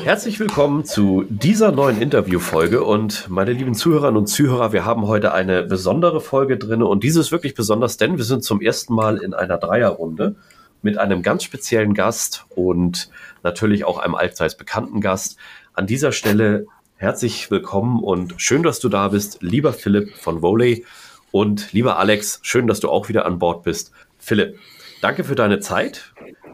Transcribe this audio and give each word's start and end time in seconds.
Herzlich 0.00 0.40
willkommen 0.40 0.84
zu 0.84 1.24
dieser 1.28 1.70
neuen 1.70 2.00
Interviewfolge 2.00 2.82
und 2.82 3.28
meine 3.28 3.52
lieben 3.52 3.74
Zuhörerinnen 3.74 4.16
und 4.16 4.26
Zuhörer, 4.26 4.72
wir 4.72 4.84
haben 4.84 5.06
heute 5.06 5.32
eine 5.32 5.62
besondere 5.62 6.20
Folge 6.20 6.56
drin 6.58 6.82
und 6.82 7.04
diese 7.04 7.20
ist 7.20 7.30
wirklich 7.30 7.54
besonders, 7.54 7.98
denn 7.98 8.16
wir 8.16 8.24
sind 8.24 8.42
zum 8.42 8.60
ersten 8.60 8.94
Mal 8.94 9.18
in 9.18 9.32
einer 9.32 9.58
Dreierrunde 9.58 10.34
mit 10.80 10.98
einem 10.98 11.22
ganz 11.22 11.44
speziellen 11.44 11.94
Gast 11.94 12.46
und 12.48 13.10
natürlich 13.44 13.84
auch 13.84 13.98
einem 13.98 14.16
allseits 14.16 14.56
bekannten 14.56 15.00
Gast. 15.00 15.36
An 15.74 15.86
dieser 15.86 16.10
Stelle 16.10 16.66
herzlich 16.96 17.50
willkommen 17.50 18.02
und 18.02 18.34
schön, 18.38 18.64
dass 18.64 18.80
du 18.80 18.88
da 18.88 19.08
bist, 19.08 19.42
lieber 19.42 19.72
Philipp 19.72 20.16
von 20.16 20.42
Voley 20.42 20.84
und 21.30 21.72
lieber 21.72 21.98
Alex, 21.98 22.40
schön, 22.42 22.66
dass 22.66 22.80
du 22.80 22.88
auch 22.88 23.08
wieder 23.08 23.24
an 23.24 23.38
Bord 23.38 23.62
bist. 23.62 23.92
Philipp, 24.18 24.58
danke 25.02 25.24
für 25.24 25.34
deine 25.34 25.60
Zeit 25.60 26.12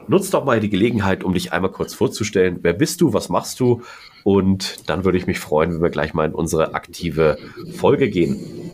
nutz 0.09 0.31
doch 0.31 0.45
mal 0.45 0.59
die 0.59 0.71
Gelegenheit, 0.71 1.23
um 1.23 1.35
dich 1.35 1.53
einmal 1.53 1.71
kurz 1.71 1.95
vorzustellen. 1.95 2.59
Wer 2.63 2.73
bist 2.73 3.01
du? 3.01 3.13
Was 3.13 3.29
machst 3.29 3.61
du? 3.61 3.83
Und 4.25 4.89
dann 4.89 5.05
würde 5.05 5.19
ich 5.19 5.27
mich 5.27 5.39
freuen, 5.39 5.75
wenn 5.75 5.83
wir 5.83 5.91
gleich 5.91 6.15
mal 6.15 6.27
in 6.27 6.35
unsere 6.35 6.75
aktive 6.75 7.39
Folge 7.77 8.09
gehen. 8.11 8.73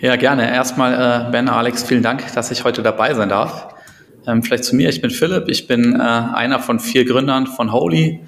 Ja, 0.00 0.16
gerne. 0.16 0.52
Erstmal, 0.52 1.28
äh, 1.28 1.30
Ben, 1.30 1.48
Alex, 1.48 1.84
vielen 1.84 2.02
Dank, 2.02 2.32
dass 2.34 2.50
ich 2.50 2.64
heute 2.64 2.82
dabei 2.82 3.14
sein 3.14 3.28
darf. 3.28 3.68
Ähm, 4.26 4.42
vielleicht 4.42 4.64
zu 4.64 4.76
mir, 4.76 4.88
ich 4.88 5.00
bin 5.00 5.10
Philipp, 5.10 5.48
ich 5.48 5.66
bin 5.66 5.94
äh, 5.94 6.02
einer 6.02 6.58
von 6.58 6.80
vier 6.80 7.04
Gründern 7.04 7.46
von 7.46 7.72
Holy. 7.72 8.20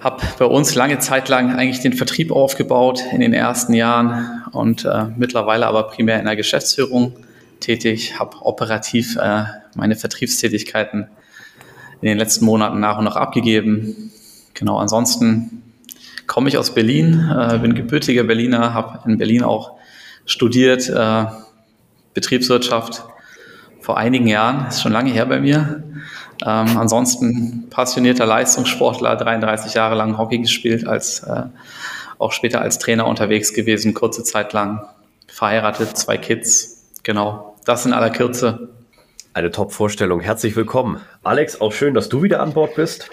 Habe 0.00 0.22
bei 0.38 0.44
uns 0.44 0.74
lange 0.74 0.98
Zeit 0.98 1.28
lang 1.28 1.54
eigentlich 1.54 1.80
den 1.80 1.92
Vertrieb 1.92 2.32
aufgebaut 2.32 3.00
in 3.12 3.20
den 3.20 3.32
ersten 3.32 3.72
Jahren 3.72 4.42
und 4.50 4.84
äh, 4.84 5.06
mittlerweile 5.16 5.66
aber 5.66 5.84
primär 5.84 6.18
in 6.18 6.26
der 6.26 6.34
Geschäftsführung 6.34 7.14
tätig, 7.62 8.18
habe 8.18 8.36
operativ 8.42 9.16
äh, 9.16 9.44
meine 9.74 9.96
Vertriebstätigkeiten 9.96 11.08
in 12.00 12.08
den 12.08 12.18
letzten 12.18 12.44
Monaten 12.44 12.80
nach 12.80 12.98
und 12.98 13.04
nach 13.04 13.16
abgegeben. 13.16 14.10
Genau, 14.54 14.78
ansonsten 14.78 15.62
komme 16.26 16.48
ich 16.48 16.58
aus 16.58 16.74
Berlin, 16.74 17.30
äh, 17.30 17.58
bin 17.58 17.74
gebürtiger 17.74 18.24
Berliner, 18.24 18.74
habe 18.74 19.08
in 19.08 19.18
Berlin 19.18 19.44
auch 19.44 19.76
studiert, 20.26 20.88
äh, 20.88 21.24
Betriebswirtschaft 22.14 23.04
vor 23.80 23.96
einigen 23.96 24.26
Jahren, 24.26 24.68
ist 24.68 24.82
schon 24.82 24.92
lange 24.92 25.10
her 25.10 25.26
bei 25.26 25.40
mir. 25.40 25.82
Ähm, 26.44 26.76
ansonsten 26.76 27.68
passionierter 27.70 28.26
Leistungssportler, 28.26 29.16
33 29.16 29.74
Jahre 29.74 29.94
lang 29.94 30.18
Hockey 30.18 30.38
gespielt, 30.38 30.86
als 30.86 31.20
äh, 31.20 31.44
auch 32.18 32.32
später 32.32 32.60
als 32.60 32.78
Trainer 32.78 33.06
unterwegs 33.06 33.52
gewesen, 33.52 33.94
kurze 33.94 34.22
Zeit 34.24 34.52
lang 34.52 34.86
verheiratet, 35.26 35.96
zwei 35.96 36.18
Kids. 36.18 36.84
Genau, 37.02 37.51
das 37.64 37.86
in 37.86 37.92
aller 37.92 38.10
Kürze. 38.10 38.68
Eine 39.34 39.50
Top-Vorstellung. 39.50 40.20
Herzlich 40.20 40.56
willkommen. 40.56 41.00
Alex, 41.22 41.60
auch 41.60 41.72
schön, 41.72 41.94
dass 41.94 42.08
du 42.08 42.22
wieder 42.22 42.40
an 42.40 42.52
Bord 42.52 42.74
bist. 42.74 43.10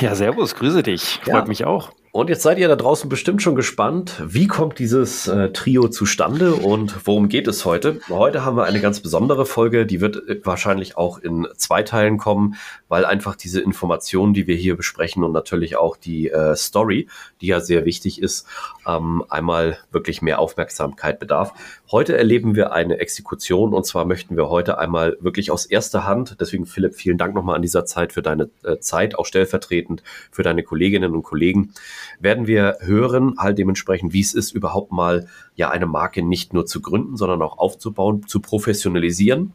Ja, 0.00 0.14
servus, 0.14 0.54
grüße 0.54 0.82
dich. 0.82 1.20
Freut 1.24 1.34
ja. 1.34 1.44
mich 1.44 1.64
auch. 1.64 1.92
Und 2.14 2.30
jetzt 2.30 2.44
seid 2.44 2.58
ihr 2.58 2.68
da 2.68 2.76
draußen 2.76 3.08
bestimmt 3.08 3.42
schon 3.42 3.56
gespannt, 3.56 4.22
wie 4.24 4.46
kommt 4.46 4.78
dieses 4.78 5.26
äh, 5.26 5.50
Trio 5.50 5.88
zustande 5.88 6.54
und 6.54 7.04
worum 7.08 7.28
geht 7.28 7.48
es 7.48 7.64
heute? 7.64 7.98
Heute 8.08 8.44
haben 8.44 8.56
wir 8.56 8.66
eine 8.66 8.80
ganz 8.80 9.00
besondere 9.00 9.44
Folge, 9.44 9.84
die 9.84 10.00
wird 10.00 10.28
äh, 10.28 10.40
wahrscheinlich 10.44 10.96
auch 10.96 11.18
in 11.18 11.48
zwei 11.56 11.82
Teilen 11.82 12.16
kommen, 12.16 12.54
weil 12.86 13.04
einfach 13.04 13.34
diese 13.34 13.60
Informationen, 13.60 14.32
die 14.32 14.46
wir 14.46 14.54
hier 14.54 14.76
besprechen 14.76 15.24
und 15.24 15.32
natürlich 15.32 15.74
auch 15.76 15.96
die 15.96 16.30
äh, 16.30 16.54
Story, 16.54 17.08
die 17.40 17.48
ja 17.48 17.58
sehr 17.58 17.84
wichtig 17.84 18.22
ist, 18.22 18.46
ähm, 18.86 19.24
einmal 19.28 19.78
wirklich 19.90 20.22
mehr 20.22 20.38
Aufmerksamkeit 20.38 21.18
bedarf. 21.18 21.52
Heute 21.90 22.16
erleben 22.16 22.54
wir 22.54 22.72
eine 22.72 22.98
Exekution 22.98 23.74
und 23.74 23.86
zwar 23.86 24.04
möchten 24.04 24.36
wir 24.36 24.48
heute 24.48 24.78
einmal 24.78 25.16
wirklich 25.18 25.50
aus 25.50 25.66
erster 25.66 26.06
Hand, 26.06 26.36
deswegen 26.38 26.64
Philipp, 26.64 26.94
vielen 26.94 27.18
Dank 27.18 27.34
nochmal 27.34 27.56
an 27.56 27.62
dieser 27.62 27.86
Zeit 27.86 28.12
für 28.12 28.22
deine 28.22 28.50
äh, 28.62 28.78
Zeit, 28.78 29.18
auch 29.18 29.26
stellvertretend 29.26 30.04
für 30.30 30.44
deine 30.44 30.62
Kolleginnen 30.62 31.12
und 31.12 31.24
Kollegen 31.24 31.72
werden 32.20 32.46
wir 32.46 32.78
hören, 32.80 33.34
halt 33.38 33.58
dementsprechend, 33.58 34.12
wie 34.12 34.20
es 34.20 34.34
ist, 34.34 34.52
überhaupt 34.52 34.92
mal 34.92 35.26
ja 35.56 35.70
eine 35.70 35.86
Marke 35.86 36.22
nicht 36.22 36.52
nur 36.52 36.66
zu 36.66 36.80
gründen, 36.80 37.16
sondern 37.16 37.42
auch 37.42 37.58
aufzubauen, 37.58 38.26
zu 38.26 38.40
professionalisieren 38.40 39.52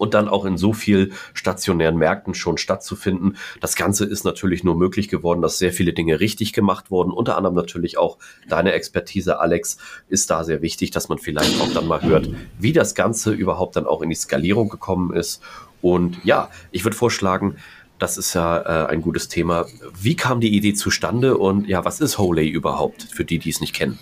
und 0.00 0.14
dann 0.14 0.30
auch 0.30 0.46
in 0.46 0.56
so 0.56 0.72
viel 0.72 1.12
stationären 1.34 1.98
Märkten 1.98 2.32
schon 2.32 2.56
stattzufinden. 2.56 3.36
Das 3.60 3.76
Ganze 3.76 4.06
ist 4.06 4.24
natürlich 4.24 4.64
nur 4.64 4.74
möglich 4.74 5.08
geworden, 5.08 5.42
dass 5.42 5.58
sehr 5.58 5.74
viele 5.74 5.92
Dinge 5.92 6.20
richtig 6.20 6.54
gemacht 6.54 6.90
wurden. 6.90 7.12
Unter 7.12 7.36
anderem 7.36 7.54
natürlich 7.54 7.98
auch 7.98 8.16
deine 8.48 8.72
Expertise, 8.72 9.40
Alex, 9.40 9.76
ist 10.08 10.30
da 10.30 10.42
sehr 10.42 10.62
wichtig, 10.62 10.90
dass 10.90 11.10
man 11.10 11.18
vielleicht 11.18 11.60
auch 11.60 11.70
dann 11.74 11.86
mal 11.86 12.00
hört, 12.00 12.30
wie 12.58 12.72
das 12.72 12.94
Ganze 12.94 13.32
überhaupt 13.32 13.76
dann 13.76 13.86
auch 13.86 14.00
in 14.00 14.08
die 14.08 14.14
Skalierung 14.14 14.70
gekommen 14.70 15.12
ist. 15.12 15.42
Und 15.82 16.24
ja, 16.24 16.48
ich 16.70 16.84
würde 16.84 16.96
vorschlagen, 16.96 17.56
das 18.00 18.16
ist 18.18 18.34
ja 18.34 18.86
äh, 18.86 18.88
ein 18.88 19.02
gutes 19.02 19.28
Thema. 19.28 19.66
Wie 20.00 20.16
kam 20.16 20.40
die 20.40 20.54
Idee 20.56 20.74
zustande 20.74 21.36
und 21.36 21.68
ja, 21.68 21.84
was 21.84 22.00
ist 22.00 22.18
Holy 22.18 22.48
überhaupt 22.48 23.06
für 23.12 23.24
die, 23.24 23.38
die 23.38 23.50
es 23.50 23.60
nicht 23.60 23.74
kennen? 23.74 23.98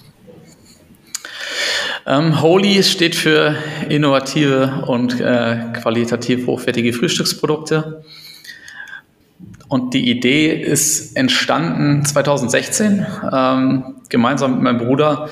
Ähm, 2.06 2.40
Holy 2.40 2.82
steht 2.82 3.14
für 3.14 3.56
innovative 3.88 4.84
und 4.86 5.20
äh, 5.20 5.58
qualitativ 5.74 6.46
hochwertige 6.46 6.92
Frühstücksprodukte. 6.94 8.02
Und 9.68 9.92
die 9.92 10.10
Idee 10.10 10.50
ist 10.50 11.14
entstanden 11.16 12.04
2016, 12.06 13.06
ähm, 13.30 13.96
gemeinsam 14.08 14.54
mit 14.54 14.62
meinem 14.62 14.78
Bruder 14.78 15.28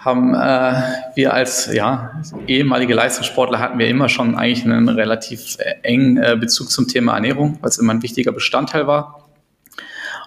haben 0.00 0.34
äh, 0.34 0.82
wir 1.14 1.34
als 1.34 1.72
ja, 1.72 2.22
ehemalige 2.46 2.94
Leistungssportler 2.94 3.58
hatten 3.58 3.78
wir 3.78 3.86
immer 3.86 4.08
schon 4.08 4.34
eigentlich 4.34 4.64
einen 4.64 4.88
relativ 4.88 5.56
äh, 5.58 5.74
engen 5.82 6.16
äh, 6.16 6.36
Bezug 6.40 6.70
zum 6.70 6.88
Thema 6.88 7.14
Ernährung, 7.14 7.58
weil 7.60 7.68
es 7.68 7.78
immer 7.78 7.92
ein 7.92 8.02
wichtiger 8.02 8.32
Bestandteil 8.32 8.86
war. 8.86 9.28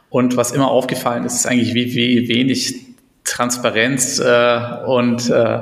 Und 0.10 0.38
was 0.38 0.52
immer 0.52 0.70
aufgefallen 0.70 1.26
ist, 1.26 1.34
ist 1.34 1.48
eigentlich, 1.48 1.74
wie, 1.74 1.96
wie 1.96 2.28
wenig 2.28 2.86
Transparenz 3.24 4.20
äh, 4.20 4.60
und, 4.86 5.30
äh, 5.32 5.62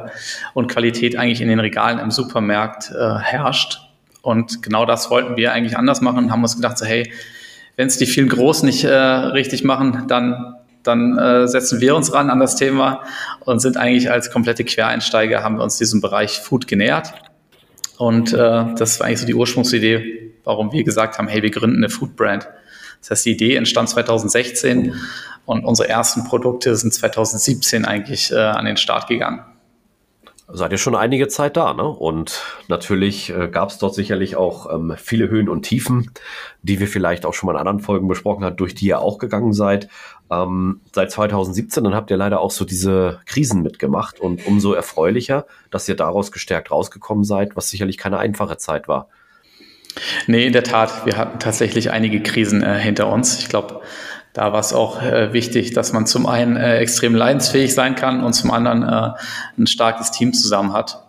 und 0.53 0.67
Qualität 0.67 1.15
eigentlich 1.15 1.39
in 1.39 1.47
den 1.47 1.59
Regalen 1.61 1.99
im 1.99 2.11
Supermarkt 2.11 2.91
äh, 2.91 3.17
herrscht. 3.19 3.79
Und 4.21 4.61
genau 4.61 4.85
das 4.85 5.09
wollten 5.09 5.37
wir 5.37 5.53
eigentlich 5.53 5.77
anders 5.77 6.01
machen 6.01 6.25
und 6.25 6.31
haben 6.31 6.43
uns 6.43 6.57
gedacht, 6.57 6.77
so, 6.77 6.85
hey, 6.85 7.13
wenn 7.77 7.87
es 7.87 7.97
die 7.97 8.05
vielen 8.05 8.27
Großen 8.27 8.67
nicht 8.67 8.83
äh, 8.83 8.93
richtig 8.93 9.63
machen, 9.63 10.03
dann 10.07 10.55
dann 10.83 11.17
äh, 11.17 11.47
setzen 11.47 11.81
wir 11.81 11.95
uns 11.95 12.13
ran 12.13 12.29
an 12.29 12.39
das 12.39 12.55
Thema 12.55 13.03
und 13.41 13.59
sind 13.59 13.77
eigentlich 13.77 14.11
als 14.11 14.31
komplette 14.31 14.63
Quereinsteiger, 14.63 15.43
haben 15.43 15.57
wir 15.57 15.63
uns 15.63 15.77
diesem 15.77 16.01
Bereich 16.01 16.39
Food 16.39 16.67
genähert. 16.67 17.13
Und 17.97 18.33
äh, 18.33 18.65
das 18.75 18.99
war 18.99 19.07
eigentlich 19.07 19.19
so 19.19 19.27
die 19.27 19.35
Ursprungsidee, 19.35 20.33
warum 20.43 20.71
wir 20.71 20.83
gesagt 20.83 21.17
haben, 21.17 21.27
hey, 21.27 21.43
wir 21.43 21.51
gründen 21.51 21.77
eine 21.77 21.89
Food 21.89 22.15
Brand. 22.15 22.47
Das 22.99 23.11
heißt, 23.11 23.25
die 23.25 23.31
Idee 23.31 23.55
entstand 23.55 23.89
2016 23.89 24.95
und 25.45 25.65
unsere 25.65 25.89
ersten 25.89 26.23
Produkte 26.23 26.75
sind 26.75 26.93
2017 26.93 27.85
eigentlich 27.85 28.31
äh, 28.31 28.37
an 28.37 28.65
den 28.65 28.77
Start 28.77 29.07
gegangen 29.07 29.43
seid 30.53 30.71
ihr 30.71 30.77
schon 30.77 30.95
einige 30.95 31.27
Zeit 31.27 31.57
da, 31.57 31.73
ne? 31.73 31.83
Und 31.83 32.43
natürlich 32.67 33.29
äh, 33.29 33.47
gab 33.47 33.69
es 33.69 33.77
dort 33.77 33.95
sicherlich 33.95 34.35
auch 34.35 34.73
ähm, 34.73 34.93
viele 34.97 35.29
Höhen 35.29 35.49
und 35.49 35.63
Tiefen, 35.63 36.11
die 36.61 36.79
wir 36.79 36.87
vielleicht 36.87 37.25
auch 37.25 37.33
schon 37.33 37.47
mal 37.47 37.53
in 37.53 37.59
anderen 37.59 37.79
Folgen 37.79 38.07
besprochen 38.07 38.43
haben, 38.43 38.57
durch 38.57 38.75
die 38.75 38.87
ihr 38.87 38.99
auch 38.99 39.17
gegangen 39.17 39.53
seid. 39.53 39.89
Ähm, 40.29 40.81
seit 40.93 41.11
2017, 41.11 41.83
dann 41.83 41.95
habt 41.95 42.11
ihr 42.11 42.17
leider 42.17 42.39
auch 42.39 42.51
so 42.51 42.65
diese 42.65 43.19
Krisen 43.25 43.61
mitgemacht 43.61 44.19
und 44.19 44.45
umso 44.47 44.73
erfreulicher, 44.73 45.45
dass 45.69 45.89
ihr 45.89 45.95
daraus 45.95 46.31
gestärkt 46.31 46.71
rausgekommen 46.71 47.23
seid, 47.23 47.55
was 47.55 47.69
sicherlich 47.69 47.97
keine 47.97 48.17
einfache 48.17 48.57
Zeit 48.57 48.87
war. 48.87 49.09
Nee, 50.27 50.47
in 50.47 50.53
der 50.53 50.63
Tat, 50.63 51.05
wir 51.05 51.17
hatten 51.17 51.39
tatsächlich 51.39 51.91
einige 51.91 52.21
Krisen 52.23 52.63
äh, 52.63 52.79
hinter 52.79 53.11
uns. 53.11 53.39
Ich 53.39 53.49
glaube, 53.49 53.81
da 54.33 54.53
war 54.53 54.59
es 54.59 54.73
auch 54.73 55.01
äh, 55.01 55.33
wichtig, 55.33 55.73
dass 55.73 55.91
man 55.91 56.05
zum 56.05 56.25
einen 56.25 56.55
äh, 56.55 56.77
extrem 56.77 57.15
leidensfähig 57.15 57.73
sein 57.73 57.95
kann 57.95 58.23
und 58.23 58.33
zum 58.33 58.51
anderen 58.51 58.83
äh, 58.83 59.11
ein 59.57 59.67
starkes 59.67 60.11
Team 60.11 60.33
zusammen 60.33 60.73
hat. 60.73 61.03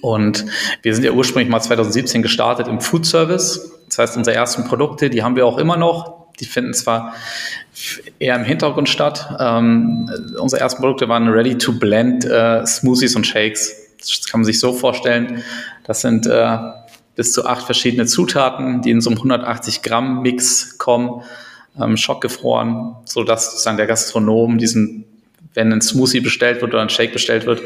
Und 0.00 0.46
wir 0.82 0.94
sind 0.94 1.04
ja 1.04 1.12
ursprünglich 1.12 1.50
mal 1.50 1.60
2017 1.60 2.22
gestartet 2.22 2.68
im 2.68 2.80
Food 2.80 3.04
Service. 3.04 3.72
Das 3.88 3.98
heißt, 3.98 4.16
unsere 4.16 4.36
ersten 4.36 4.64
Produkte, 4.64 5.10
die 5.10 5.22
haben 5.22 5.36
wir 5.36 5.46
auch 5.46 5.58
immer 5.58 5.76
noch. 5.76 6.28
Die 6.40 6.44
finden 6.44 6.72
zwar 6.72 7.14
eher 8.18 8.36
im 8.36 8.44
Hintergrund 8.44 8.88
statt. 8.88 9.36
Ähm, 9.38 10.10
unsere 10.38 10.60
ersten 10.60 10.80
Produkte 10.80 11.08
waren 11.08 11.28
Ready-to-Blend 11.28 12.24
äh, 12.24 12.64
Smoothies 12.64 13.16
und 13.16 13.26
Shakes. 13.26 13.74
Das 13.98 14.24
kann 14.28 14.40
man 14.40 14.44
sich 14.44 14.58
so 14.60 14.72
vorstellen. 14.72 15.42
Das 15.84 16.00
sind 16.00 16.26
äh, 16.26 16.58
bis 17.16 17.32
zu 17.32 17.44
acht 17.44 17.64
verschiedene 17.64 18.06
Zutaten, 18.06 18.82
die 18.82 18.90
in 18.90 19.00
so 19.00 19.10
einem 19.10 19.18
180 19.18 19.82
Gramm 19.82 20.22
Mix 20.22 20.78
kommen 20.78 21.22
ähm, 21.80 21.96
schockgefroren, 21.96 22.96
sodass 23.04 23.52
sozusagen 23.52 23.76
der 23.76 23.86
Gastronom 23.86 24.58
diesen 24.58 25.04
wenn 25.54 25.72
ein 25.72 25.82
Smoothie 25.82 26.20
bestellt 26.20 26.62
wird 26.62 26.72
oder 26.72 26.82
ein 26.82 26.88
Shake 26.88 27.12
bestellt 27.12 27.46
wird, 27.46 27.60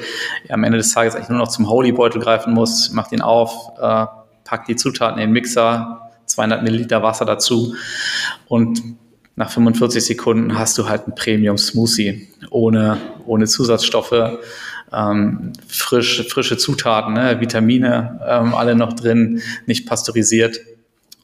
am 0.48 0.64
Ende 0.64 0.78
des 0.78 0.92
Tages 0.92 1.14
eigentlich 1.14 1.28
nur 1.28 1.38
noch 1.38 1.48
zum 1.48 1.68
Holy-Beutel 1.68 2.20
greifen 2.20 2.52
muss, 2.52 2.90
macht 2.90 3.12
ihn 3.12 3.20
auf, 3.20 3.52
äh, 3.80 4.06
packt 4.44 4.68
die 4.68 4.76
Zutaten 4.76 5.18
in 5.20 5.28
den 5.28 5.32
Mixer, 5.32 6.10
200 6.26 6.62
Milliliter 6.62 7.02
Wasser 7.02 7.24
dazu 7.24 7.74
und 8.48 8.82
nach 9.36 9.50
45 9.50 10.04
Sekunden 10.04 10.58
hast 10.58 10.78
du 10.78 10.88
halt 10.88 11.04
einen 11.04 11.14
Premium-Smoothie 11.14 12.26
ohne, 12.50 12.98
ohne 13.26 13.46
Zusatzstoffe, 13.46 14.38
ähm, 14.92 15.52
frisch, 15.68 16.26
frische 16.28 16.56
Zutaten, 16.56 17.12
ne, 17.12 17.38
Vitamine, 17.40 18.20
ähm, 18.26 18.54
alle 18.54 18.74
noch 18.74 18.94
drin, 18.94 19.42
nicht 19.66 19.86
pasteurisiert. 19.86 20.60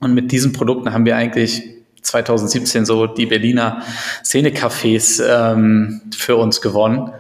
Und 0.01 0.15
mit 0.15 0.31
diesen 0.31 0.53
Produkten 0.53 0.93
haben 0.93 1.07
wir 1.07 1.17
eigentlich 1.17 1.63
2017 2.03 2.85
so 2.85 3.07
die 3.07 3.27
Berliner 3.27 3.83
Szenecafés 4.25 5.23
ähm, 5.23 6.03
für 6.17 6.37
uns 6.37 6.61
gewonnen 6.61 7.13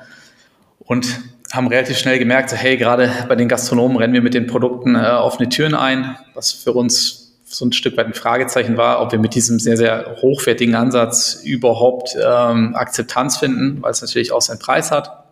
und 0.80 1.20
haben 1.52 1.68
relativ 1.68 1.98
schnell 1.98 2.18
gemerkt, 2.18 2.50
so, 2.50 2.56
hey, 2.56 2.76
gerade 2.76 3.10
bei 3.28 3.34
den 3.34 3.48
Gastronomen 3.48 3.96
rennen 3.98 4.14
wir 4.14 4.22
mit 4.22 4.34
den 4.34 4.46
Produkten 4.46 4.94
äh, 4.94 5.00
offene 5.00 5.48
Türen 5.48 5.74
ein, 5.74 6.16
was 6.34 6.52
für 6.52 6.72
uns 6.72 7.22
so 7.44 7.66
ein 7.66 7.72
Stück 7.72 7.96
weit 7.98 8.06
ein 8.06 8.14
Fragezeichen 8.14 8.78
war, 8.78 9.02
ob 9.02 9.12
wir 9.12 9.18
mit 9.18 9.34
diesem 9.34 9.58
sehr, 9.58 9.76
sehr 9.76 10.16
hochwertigen 10.22 10.74
Ansatz 10.74 11.40
überhaupt 11.44 12.16
ähm, 12.16 12.74
Akzeptanz 12.74 13.36
finden, 13.36 13.82
weil 13.82 13.90
es 13.90 14.00
natürlich 14.00 14.32
auch 14.32 14.40
seinen 14.40 14.58
Preis 14.58 14.90
hat. 14.90 15.24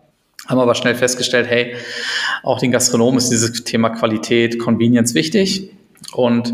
Haben 0.47 0.59
aber 0.59 0.75
schnell 0.75 0.95
festgestellt, 0.95 1.47
hey, 1.49 1.75
auch 2.43 2.59
den 2.59 2.71
Gastronomen 2.71 3.17
ist 3.17 3.29
dieses 3.29 3.63
Thema 3.63 3.89
Qualität, 3.89 4.59
Convenience 4.59 5.15
wichtig. 5.15 5.71
Und 6.13 6.53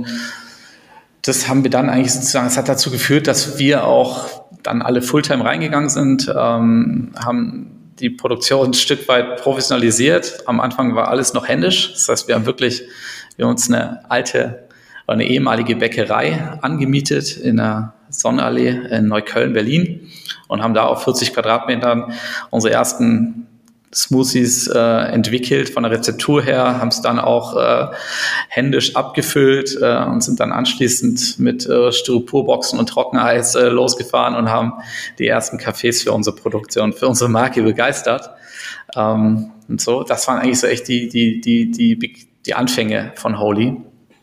das 1.28 1.48
haben 1.48 1.64
wir 1.64 1.70
dann 1.70 1.90
eigentlich 1.90 2.14
sozusagen, 2.14 2.48
es 2.48 2.58
hat 2.58 2.70
dazu 2.70 2.92
geführt, 2.92 3.28
dass 3.28 3.58
wir 3.60 3.86
auch 3.86 4.46
dann 4.64 4.82
alle 4.82 5.02
Fulltime 5.02 5.44
reingegangen 5.44 5.90
sind, 5.90 6.28
ähm, 6.30 7.12
haben 7.18 7.94
die 8.00 8.10
Produktion 8.10 8.70
ein 8.70 8.74
Stück 8.74 9.08
weit 9.08 9.38
professionalisiert. 9.42 10.44
Am 10.46 10.60
Anfang 10.60 10.96
war 10.96 11.08
alles 11.08 11.34
noch 11.34 11.48
händisch. 11.48 11.94
Das 11.94 12.10
heißt, 12.10 12.28
wir 12.28 12.36
haben 12.36 12.46
wirklich, 12.46 12.84
wir 13.36 13.46
haben 13.46 13.52
uns 13.52 13.70
eine 13.70 14.10
alte, 14.10 14.68
eine 15.08 15.26
ehemalige 15.26 15.76
Bäckerei 15.76 16.58
angemietet 16.62 17.38
in 17.38 17.58
der 17.58 17.94
Sonnenallee 18.10 18.70
in 18.92 19.08
Neukölln, 19.08 19.54
Berlin 19.54 20.10
und 20.48 20.62
haben 20.62 20.74
da 20.74 20.86
auf 20.86 21.04
40 21.04 21.34
Quadratmetern 21.34 22.14
unsere 22.50 22.74
ersten 22.74 23.48
Smoothies 23.94 24.68
äh, 24.68 24.78
entwickelt 24.78 25.70
von 25.70 25.84
der 25.84 25.92
Rezeptur 25.92 26.44
her, 26.44 26.80
haben 26.80 26.90
es 26.90 27.02
dann 27.02 27.20
auch 27.20 27.56
äh, 27.56 27.88
händisch 28.50 28.96
abgefüllt 28.96 29.78
äh, 29.82 30.04
und 30.04 30.22
sind 30.22 30.40
dann 30.40 30.52
anschließend 30.52 31.40
mit 31.40 31.66
äh, 31.68 31.92
Styroporboxen 31.92 32.80
und 32.80 32.90
Trockeneis 32.90 33.56
äh, 33.56 33.70
losgefahren 33.70 34.36
und 34.36 34.50
haben 34.50 34.74
die 35.20 35.28
ersten 35.28 35.58
Cafés 35.58 36.04
für 36.04 36.12
unsere 36.12 36.36
Produktion, 36.36 36.92
für 36.92 37.08
unsere 37.08 37.30
Marke 37.30 37.64
begeistert. 37.64 38.30
Ähm, 38.96 39.52
und 39.70 39.82
so, 39.82 40.04
das 40.04 40.28
waren 40.28 40.40
eigentlich 40.40 40.60
so 40.60 40.68
echt 40.68 40.88
die, 40.88 41.08
die, 41.08 41.40
die, 41.40 41.72
die, 41.72 42.28
die 42.46 42.54
Anfänge 42.54 43.14
von 43.16 43.40
Holy. 43.40 43.78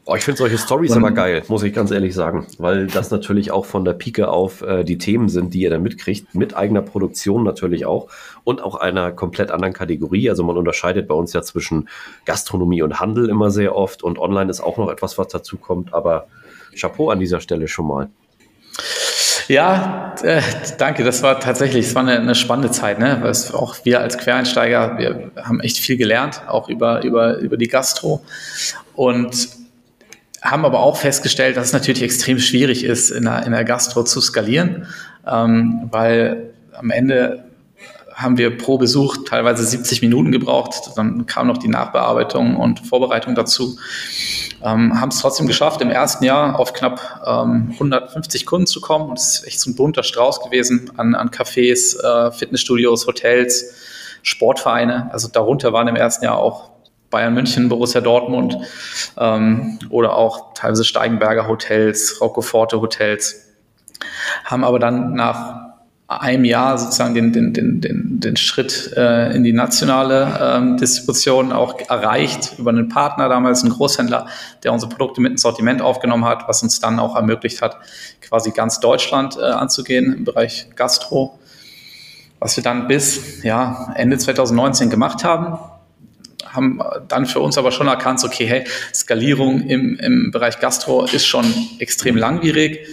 Oh, 0.06 0.14
ich 0.16 0.24
finde 0.24 0.36
solche 0.36 0.58
Stories 0.58 0.92
aber 0.92 1.12
geil, 1.12 1.42
muss 1.48 1.62
ich 1.62 1.72
ganz 1.72 1.90
ehrlich 1.90 2.14
sagen, 2.14 2.46
weil 2.58 2.88
das 2.88 3.10
natürlich 3.10 3.50
auch 3.52 3.64
von 3.64 3.86
der 3.86 3.94
Pike 3.94 4.28
auf 4.28 4.60
äh, 4.60 4.84
die 4.84 4.98
Themen 4.98 5.30
sind, 5.30 5.54
die 5.54 5.60
ihr 5.60 5.70
dann 5.70 5.82
mitkriegt, 5.82 6.34
mit 6.34 6.54
eigener 6.54 6.82
Produktion 6.82 7.42
natürlich 7.42 7.86
auch 7.86 8.08
und 8.44 8.62
auch 8.62 8.74
einer 8.74 9.12
komplett 9.12 9.50
anderen 9.50 9.72
Kategorie. 9.72 10.28
Also 10.28 10.44
man 10.44 10.58
unterscheidet 10.58 11.08
bei 11.08 11.14
uns 11.14 11.32
ja 11.32 11.40
zwischen 11.40 11.88
Gastronomie 12.26 12.82
und 12.82 13.00
Handel 13.00 13.30
immer 13.30 13.50
sehr 13.50 13.74
oft 13.74 14.02
und 14.02 14.18
online 14.18 14.50
ist 14.50 14.60
auch 14.60 14.76
noch 14.76 14.90
etwas, 14.90 15.16
was 15.16 15.28
dazu 15.28 15.56
kommt, 15.56 15.94
aber 15.94 16.26
Chapeau 16.78 17.08
an 17.08 17.18
dieser 17.18 17.40
Stelle 17.40 17.66
schon 17.66 17.86
mal. 17.86 18.10
Ja, 19.48 20.14
äh, 20.22 20.42
danke. 20.78 21.04
Das 21.04 21.22
war 21.22 21.40
tatsächlich, 21.40 21.86
es 21.86 21.94
war 21.94 22.02
eine, 22.02 22.18
eine, 22.18 22.34
spannende 22.34 22.70
Zeit, 22.70 22.98
ne? 22.98 23.18
Weil 23.20 23.30
es 23.30 23.52
auch 23.52 23.76
wir 23.84 24.00
als 24.00 24.18
Quereinsteiger, 24.18 24.98
wir 24.98 25.30
haben 25.42 25.60
echt 25.60 25.78
viel 25.78 25.96
gelernt, 25.96 26.42
auch 26.48 26.68
über, 26.68 27.04
über, 27.04 27.38
über 27.38 27.56
die 27.56 27.68
Gastro. 27.68 28.22
Und 28.94 29.63
haben 30.44 30.64
aber 30.66 30.80
auch 30.80 30.98
festgestellt, 30.98 31.56
dass 31.56 31.68
es 31.68 31.72
natürlich 31.72 32.02
extrem 32.02 32.38
schwierig 32.38 32.84
ist, 32.84 33.10
in 33.10 33.24
der, 33.24 33.46
in 33.46 33.52
der 33.52 33.64
Gastro 33.64 34.04
zu 34.04 34.20
skalieren, 34.20 34.86
ähm, 35.26 35.88
weil 35.90 36.52
am 36.72 36.90
Ende 36.90 37.44
haben 38.12 38.38
wir 38.38 38.56
pro 38.56 38.78
Besuch 38.78 39.16
teilweise 39.26 39.64
70 39.64 40.02
Minuten 40.02 40.30
gebraucht. 40.30 40.92
Dann 40.96 41.26
kam 41.26 41.48
noch 41.48 41.58
die 41.58 41.68
Nachbearbeitung 41.68 42.56
und 42.56 42.86
Vorbereitung 42.86 43.34
dazu. 43.34 43.76
Ähm, 44.62 45.00
haben 45.00 45.08
es 45.08 45.18
trotzdem 45.18 45.48
geschafft, 45.48 45.80
im 45.80 45.90
ersten 45.90 46.24
Jahr 46.24 46.58
auf 46.58 46.74
knapp 46.74 47.22
ähm, 47.26 47.70
150 47.72 48.46
Kunden 48.46 48.66
zu 48.66 48.80
kommen. 48.80 49.10
Und 49.10 49.18
es 49.18 49.40
ist 49.40 49.46
echt 49.46 49.60
so 49.60 49.70
ein 49.70 49.74
bunter 49.74 50.04
Strauß 50.04 50.42
gewesen 50.42 50.92
an, 50.96 51.16
an 51.16 51.30
Cafés, 51.30 51.98
äh, 52.00 52.30
Fitnessstudios, 52.30 53.06
Hotels, 53.08 53.74
Sportvereine. 54.22 55.08
Also 55.10 55.28
darunter 55.28 55.72
waren 55.72 55.88
im 55.88 55.96
ersten 55.96 56.24
Jahr 56.24 56.38
auch 56.38 56.70
Bayern 57.14 57.32
München, 57.32 57.68
Borussia 57.68 58.00
Dortmund 58.00 58.58
ähm, 59.16 59.78
oder 59.88 60.16
auch 60.16 60.52
teilweise 60.54 60.82
Steigenberger 60.82 61.46
Hotels, 61.46 62.20
Roccoforte 62.20 62.80
Hotels, 62.80 63.52
haben 64.44 64.64
aber 64.64 64.80
dann 64.80 65.14
nach 65.14 65.64
einem 66.08 66.44
Jahr 66.44 66.76
sozusagen 66.76 67.14
den, 67.14 67.32
den, 67.32 67.52
den, 67.52 67.80
den, 67.80 68.18
den 68.18 68.36
Schritt 68.36 68.92
äh, 68.96 69.32
in 69.32 69.44
die 69.44 69.52
nationale 69.52 70.38
ähm, 70.40 70.76
Distribution 70.76 71.52
auch 71.52 71.78
erreicht 71.88 72.58
über 72.58 72.70
einen 72.70 72.88
Partner, 72.88 73.28
damals 73.28 73.62
einen 73.62 73.72
Großhändler, 73.72 74.26
der 74.64 74.72
unsere 74.72 74.90
Produkte 74.90 75.20
mit 75.20 75.30
ins 75.30 75.42
Sortiment 75.42 75.82
aufgenommen 75.82 76.24
hat, 76.24 76.48
was 76.48 76.64
uns 76.64 76.80
dann 76.80 76.98
auch 76.98 77.14
ermöglicht 77.14 77.62
hat, 77.62 77.76
quasi 78.22 78.50
ganz 78.50 78.80
Deutschland 78.80 79.36
äh, 79.36 79.44
anzugehen 79.44 80.12
im 80.12 80.24
Bereich 80.24 80.66
Gastro. 80.74 81.38
Was 82.40 82.56
wir 82.56 82.64
dann 82.64 82.88
bis 82.88 83.44
ja, 83.44 83.92
Ende 83.94 84.18
2019 84.18 84.90
gemacht 84.90 85.22
haben, 85.22 85.58
haben 86.54 86.80
dann 87.08 87.26
für 87.26 87.40
uns 87.40 87.58
aber 87.58 87.72
schon 87.72 87.88
erkannt, 87.88 88.22
okay, 88.24 88.46
hey, 88.46 88.64
Skalierung 88.92 89.62
im, 89.62 89.96
im 89.98 90.30
Bereich 90.30 90.60
Gastro 90.60 91.04
ist 91.04 91.26
schon 91.26 91.44
extrem 91.78 92.16
langwierig, 92.16 92.86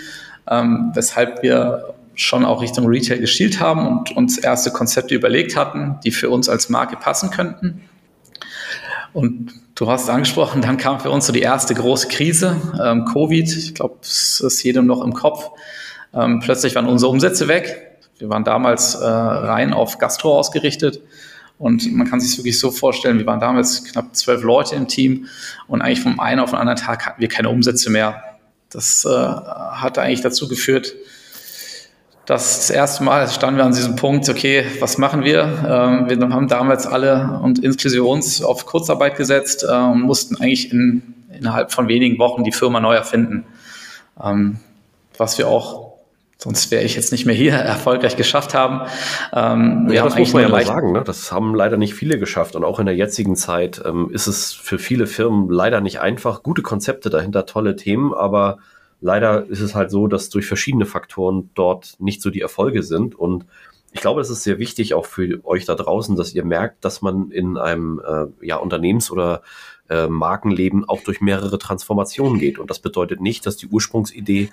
ähm, 0.49 0.91
weshalb 0.93 1.43
wir 1.43 1.93
schon 2.15 2.45
auch 2.45 2.61
Richtung 2.61 2.85
Retail 2.85 3.19
geschielt 3.19 3.59
haben 3.59 3.87
und 3.87 4.15
uns 4.15 4.37
erste 4.37 4.71
Konzepte 4.71 5.15
überlegt 5.15 5.55
hatten, 5.55 5.99
die 6.03 6.11
für 6.11 6.29
uns 6.29 6.49
als 6.49 6.69
Marke 6.69 6.97
passen 6.97 7.29
könnten. 7.31 7.81
Und 9.13 9.53
du 9.75 9.89
hast 9.89 10.03
es 10.03 10.09
angesprochen, 10.09 10.61
dann 10.61 10.77
kam 10.77 10.99
für 10.99 11.09
uns 11.09 11.25
so 11.27 11.33
die 11.33 11.41
erste 11.41 11.73
große 11.73 12.07
Krise, 12.07 12.55
ähm, 12.83 13.05
Covid. 13.05 13.47
Ich 13.47 13.73
glaube, 13.73 13.97
es 14.01 14.39
ist 14.39 14.63
jedem 14.63 14.85
noch 14.85 15.03
im 15.03 15.13
Kopf. 15.13 15.49
Ähm, 16.13 16.39
plötzlich 16.39 16.75
waren 16.75 16.87
unsere 16.87 17.11
Umsätze 17.11 17.47
weg. 17.47 17.99
Wir 18.17 18.29
waren 18.29 18.43
damals 18.43 18.95
äh, 18.95 19.05
rein 19.05 19.73
auf 19.73 19.97
Gastro 19.97 20.37
ausgerichtet. 20.37 21.01
Und 21.61 21.93
man 21.93 22.09
kann 22.09 22.19
sich 22.19 22.35
wirklich 22.39 22.57
so 22.57 22.71
vorstellen, 22.71 23.19
wir 23.19 23.27
waren 23.27 23.39
damals 23.39 23.83
knapp 23.83 24.15
zwölf 24.15 24.41
Leute 24.41 24.75
im 24.75 24.87
Team 24.87 25.27
und 25.67 25.83
eigentlich 25.83 26.01
vom 26.01 26.19
einen 26.19 26.39
auf 26.39 26.49
den 26.49 26.57
anderen 26.57 26.79
Tag 26.79 27.05
hatten 27.05 27.21
wir 27.21 27.27
keine 27.27 27.49
Umsätze 27.49 27.91
mehr. 27.91 28.23
Das 28.71 29.05
äh, 29.05 29.09
hat 29.09 29.99
eigentlich 29.99 30.21
dazu 30.21 30.47
geführt, 30.47 30.95
dass 32.25 32.57
das 32.57 32.69
erste 32.71 33.03
Mal 33.03 33.29
standen 33.29 33.57
wir 33.57 33.65
an 33.65 33.73
diesem 33.73 33.95
Punkt, 33.95 34.27
okay, 34.27 34.65
was 34.79 34.97
machen 34.97 35.23
wir? 35.23 35.43
Ähm, 35.43 36.09
wir 36.09 36.29
haben 36.33 36.47
damals 36.47 36.87
alle 36.87 37.39
und 37.43 37.63
inklusive 37.63 38.05
uns 38.05 38.41
auf 38.41 38.65
Kurzarbeit 38.65 39.15
gesetzt 39.15 39.63
äh, 39.63 39.71
und 39.71 40.01
mussten 40.01 40.37
eigentlich 40.37 40.71
in, 40.71 41.13
innerhalb 41.37 41.71
von 41.71 41.87
wenigen 41.87 42.17
Wochen 42.17 42.43
die 42.43 42.51
Firma 42.51 42.79
neu 42.79 42.95
erfinden. 42.95 43.45
Ähm, 44.19 44.57
was 45.15 45.37
wir 45.37 45.47
auch 45.47 45.90
Sonst 46.43 46.71
wäre 46.71 46.83
ich 46.83 46.95
jetzt 46.95 47.11
nicht 47.11 47.25
mehr 47.25 47.35
hier 47.35 47.53
erfolgreich 47.53 48.17
geschafft 48.17 48.55
haben. 48.55 48.81
Ähm, 49.31 49.87
ja, 49.91 50.03
das 50.03 50.17
muss 50.17 50.33
man 50.33 50.41
ja 50.41 50.49
mal 50.49 50.65
sagen. 50.65 50.91
Ne? 50.91 51.03
Das 51.05 51.31
haben 51.31 51.53
leider 51.53 51.77
nicht 51.77 51.93
viele 51.93 52.17
geschafft. 52.17 52.55
Und 52.55 52.63
auch 52.63 52.79
in 52.79 52.87
der 52.87 52.95
jetzigen 52.95 53.35
Zeit 53.35 53.81
ähm, 53.85 54.09
ist 54.11 54.25
es 54.25 54.51
für 54.51 54.79
viele 54.79 55.05
Firmen 55.05 55.49
leider 55.49 55.81
nicht 55.81 55.99
einfach. 55.99 56.41
Gute 56.41 56.63
Konzepte 56.63 57.11
dahinter, 57.11 57.45
tolle 57.45 57.75
Themen, 57.75 58.13
aber 58.13 58.57
leider 59.01 59.45
ist 59.47 59.59
es 59.59 59.75
halt 59.75 59.91
so, 59.91 60.07
dass 60.07 60.29
durch 60.29 60.47
verschiedene 60.47 60.87
Faktoren 60.87 61.51
dort 61.53 61.95
nicht 61.99 62.23
so 62.23 62.31
die 62.31 62.41
Erfolge 62.41 62.81
sind. 62.81 63.13
Und 63.13 63.45
ich 63.91 64.01
glaube, 64.01 64.21
es 64.21 64.31
ist 64.31 64.43
sehr 64.43 64.57
wichtig 64.57 64.95
auch 64.95 65.05
für 65.05 65.45
euch 65.45 65.65
da 65.65 65.75
draußen, 65.75 66.15
dass 66.15 66.33
ihr 66.33 66.43
merkt, 66.43 66.83
dass 66.85 67.03
man 67.03 67.29
in 67.29 67.57
einem 67.57 68.01
äh, 68.03 68.45
ja, 68.45 68.55
Unternehmens- 68.55 69.11
oder 69.11 69.43
äh, 69.89 70.07
Markenleben 70.07 70.87
auch 70.87 71.01
durch 71.03 71.21
mehrere 71.21 71.59
Transformationen 71.59 72.39
geht. 72.39 72.57
Und 72.57 72.69
das 72.69 72.79
bedeutet 72.79 73.21
nicht, 73.21 73.45
dass 73.45 73.57
die 73.57 73.67
Ursprungsidee 73.67 74.49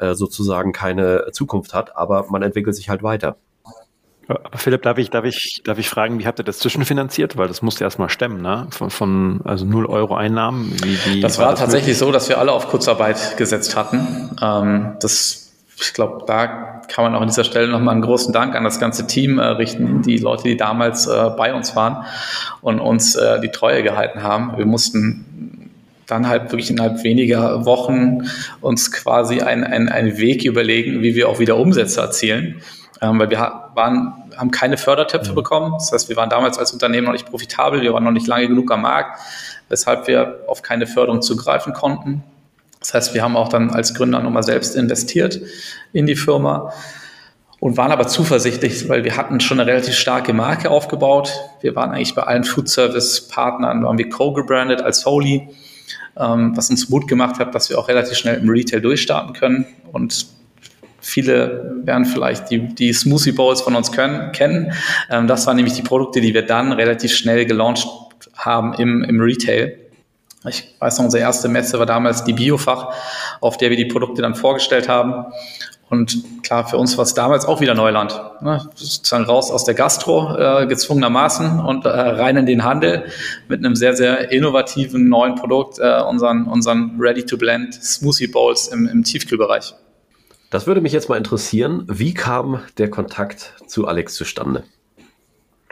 äh, 0.00 0.14
sozusagen 0.14 0.72
keine 0.72 1.30
Zukunft 1.32 1.74
hat, 1.74 1.96
aber 1.96 2.26
man 2.30 2.42
entwickelt 2.42 2.74
sich 2.74 2.88
halt 2.88 3.02
weiter. 3.02 3.36
Aber 4.28 4.58
Philipp, 4.58 4.82
darf 4.82 4.98
ich, 4.98 5.10
darf 5.10 5.24
ich, 5.24 5.62
darf 5.64 5.78
ich 5.78 5.88
fragen, 5.88 6.20
wie 6.20 6.26
habt 6.26 6.38
ihr 6.38 6.44
das 6.44 6.58
zwischenfinanziert? 6.60 7.36
Weil 7.36 7.48
das 7.48 7.62
musst 7.62 7.80
du 7.80 7.84
erstmal 7.84 8.08
stemmen, 8.10 8.40
ne? 8.40 8.68
Von, 8.70 8.90
von 8.90 9.40
also 9.44 9.64
0 9.64 9.86
Euro 9.86 10.14
Einnahmen. 10.14 10.72
Wie, 10.82 10.98
wie 11.06 11.20
das 11.20 11.38
war, 11.38 11.46
war 11.46 11.52
das 11.52 11.60
tatsächlich 11.60 11.98
so, 11.98 12.12
dass 12.12 12.28
wir 12.28 12.38
alle 12.38 12.52
auf 12.52 12.68
Kurzarbeit 12.68 13.36
gesetzt 13.36 13.74
hatten. 13.74 14.36
Ähm, 14.40 14.96
das, 15.00 15.52
ich 15.80 15.94
glaube, 15.94 16.24
da 16.26 16.80
kann 16.86 17.04
man 17.04 17.14
auch 17.14 17.22
an 17.22 17.28
dieser 17.28 17.44
Stelle 17.44 17.68
nochmal 17.68 17.94
einen 17.94 18.02
großen 18.02 18.32
Dank 18.32 18.54
an 18.54 18.62
das 18.62 18.78
ganze 18.78 19.06
Team 19.06 19.38
äh, 19.38 19.44
richten, 19.44 20.02
die 20.02 20.18
Leute, 20.18 20.44
die 20.44 20.56
damals 20.56 21.08
äh, 21.08 21.30
bei 21.36 21.52
uns 21.52 21.74
waren 21.74 22.04
und 22.60 22.78
uns 22.78 23.16
äh, 23.16 23.40
die 23.40 23.50
Treue 23.50 23.82
gehalten 23.82 24.22
haben. 24.22 24.56
Wir 24.56 24.66
mussten 24.66 25.59
dann 26.10 26.28
halt 26.28 26.52
wirklich 26.52 26.70
innerhalb 26.70 27.02
weniger 27.04 27.64
Wochen 27.64 28.28
uns 28.60 28.92
quasi 28.92 29.40
einen 29.40 29.88
ein 29.88 30.18
Weg 30.18 30.44
überlegen, 30.44 31.02
wie 31.02 31.14
wir 31.14 31.28
auch 31.28 31.38
wieder 31.38 31.56
Umsätze 31.56 32.00
erzielen. 32.00 32.62
Ähm, 33.02 33.18
weil 33.18 33.30
wir 33.30 33.38
waren, 33.38 34.12
haben 34.36 34.50
keine 34.50 34.76
Fördertöpfe 34.76 35.32
mhm. 35.32 35.36
bekommen. 35.36 35.72
Das 35.72 35.90
heißt, 35.92 36.08
wir 36.08 36.16
waren 36.16 36.28
damals 36.28 36.58
als 36.58 36.72
Unternehmen 36.72 37.06
noch 37.06 37.12
nicht 37.12 37.26
profitabel, 37.26 37.80
wir 37.80 37.94
waren 37.94 38.04
noch 38.04 38.10
nicht 38.10 38.26
lange 38.26 38.48
genug 38.48 38.70
am 38.70 38.82
Markt, 38.82 39.18
weshalb 39.68 40.06
wir 40.06 40.40
auf 40.46 40.62
keine 40.62 40.86
Förderung 40.86 41.22
zugreifen 41.22 41.72
konnten. 41.72 42.22
Das 42.78 42.94
heißt, 42.94 43.14
wir 43.14 43.22
haben 43.22 43.36
auch 43.36 43.48
dann 43.48 43.70
als 43.70 43.94
Gründer 43.94 44.20
nochmal 44.20 44.42
selbst 44.42 44.74
investiert 44.74 45.40
in 45.92 46.06
die 46.06 46.16
Firma 46.16 46.72
und 47.60 47.76
waren 47.76 47.92
aber 47.92 48.06
zuversichtlich, 48.06 48.88
weil 48.88 49.04
wir 49.04 49.16
hatten 49.16 49.38
schon 49.40 49.60
eine 49.60 49.70
relativ 49.70 49.94
starke 49.94 50.32
Marke 50.32 50.70
aufgebaut. 50.70 51.32
Wir 51.60 51.76
waren 51.76 51.90
eigentlich 51.90 52.14
bei 52.14 52.22
allen 52.22 52.44
Food-Service-Partnern, 52.44 53.84
waren 53.84 53.98
wir 53.98 54.08
co-gebrandet 54.08 54.80
als 54.80 55.04
Holy, 55.04 55.48
ähm, 56.18 56.56
was 56.56 56.70
uns 56.70 56.88
Mut 56.88 57.08
gemacht 57.08 57.38
hat, 57.38 57.54
dass 57.54 57.70
wir 57.70 57.78
auch 57.78 57.88
relativ 57.88 58.16
schnell 58.16 58.38
im 58.38 58.48
Retail 58.48 58.80
durchstarten 58.80 59.34
können. 59.34 59.66
Und 59.92 60.26
viele 61.00 61.80
werden 61.84 62.04
vielleicht 62.04 62.50
die, 62.50 62.74
die 62.74 62.92
Smoothie 62.92 63.32
Bowls 63.32 63.60
von 63.62 63.74
uns 63.74 63.92
können, 63.92 64.32
kennen. 64.32 64.72
Ähm, 65.10 65.26
das 65.26 65.46
waren 65.46 65.56
nämlich 65.56 65.74
die 65.74 65.82
Produkte, 65.82 66.20
die 66.20 66.34
wir 66.34 66.46
dann 66.46 66.72
relativ 66.72 67.14
schnell 67.14 67.46
gelauncht 67.46 67.88
haben 68.34 68.74
im, 68.74 69.02
im 69.04 69.20
Retail. 69.20 69.78
Ich 70.48 70.74
weiß 70.78 70.98
noch, 70.98 71.06
unsere 71.06 71.22
erste 71.22 71.48
Messe 71.48 71.78
war 71.78 71.86
damals 71.86 72.24
die 72.24 72.32
Biofach, 72.32 72.94
auf 73.40 73.58
der 73.58 73.68
wir 73.68 73.76
die 73.76 73.84
Produkte 73.84 74.22
dann 74.22 74.34
vorgestellt 74.34 74.88
haben. 74.88 75.26
Und 75.90 76.44
klar, 76.44 76.68
für 76.68 76.78
uns 76.78 76.96
war 76.96 77.02
es 77.02 77.14
damals 77.14 77.44
auch 77.44 77.60
wieder 77.60 77.74
Neuland. 77.74 78.18
Ne? 78.42 78.64
Sozusagen 78.76 79.24
raus 79.24 79.50
aus 79.50 79.64
der 79.64 79.74
Gastro 79.74 80.36
äh, 80.36 80.66
gezwungenermaßen 80.68 81.58
und 81.58 81.84
äh, 81.84 81.88
rein 81.88 82.36
in 82.36 82.46
den 82.46 82.62
Handel 82.62 83.06
mit 83.48 83.58
einem 83.58 83.74
sehr, 83.74 83.96
sehr 83.96 84.30
innovativen 84.30 85.08
neuen 85.08 85.34
Produkt, 85.34 85.80
äh, 85.80 86.00
unseren, 86.02 86.44
unseren 86.44 86.96
Ready-to-Blend 86.96 87.74
Smoothie 87.74 88.28
Bowls 88.28 88.68
im, 88.68 88.86
im 88.86 89.02
Tiefkühlbereich. 89.02 89.74
Das 90.50 90.68
würde 90.68 90.80
mich 90.80 90.92
jetzt 90.92 91.08
mal 91.08 91.16
interessieren. 91.16 91.84
Wie 91.88 92.14
kam 92.14 92.60
der 92.78 92.88
Kontakt 92.88 93.54
zu 93.66 93.88
Alex 93.88 94.14
zustande? 94.14 94.62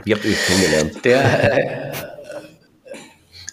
Wie 0.02 0.14
habt 0.14 0.24
ihr 0.24 0.32
euch 0.32 0.46
kennengelernt? 0.46 1.04
Der, 1.04 1.58
äh, 1.58 1.92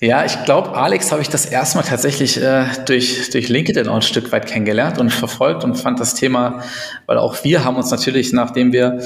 ja, 0.02 0.25
ich 0.25 0.44
glaube, 0.44 0.75
Alex 0.75 1.12
habe 1.12 1.22
ich 1.22 1.30
das 1.30 1.46
erstmal 1.46 1.86
tatsächlich 1.86 2.42
äh, 2.42 2.66
durch, 2.86 3.30
durch 3.30 3.48
LinkedIn 3.48 3.88
auch 3.88 3.96
ein 3.96 4.02
Stück 4.02 4.32
weit 4.34 4.46
kennengelernt 4.46 5.00
und 5.00 5.10
verfolgt 5.10 5.64
und 5.64 5.75
fand 5.75 6.00
das 6.02 6.16
Thema, 6.16 6.64
weil 7.06 7.18
auch 7.18 7.44
wir 7.46 7.64
haben 7.64 7.78
uns 7.78 7.92
natürlich, 7.92 8.34
nachdem 8.34 8.74
wir 8.74 9.00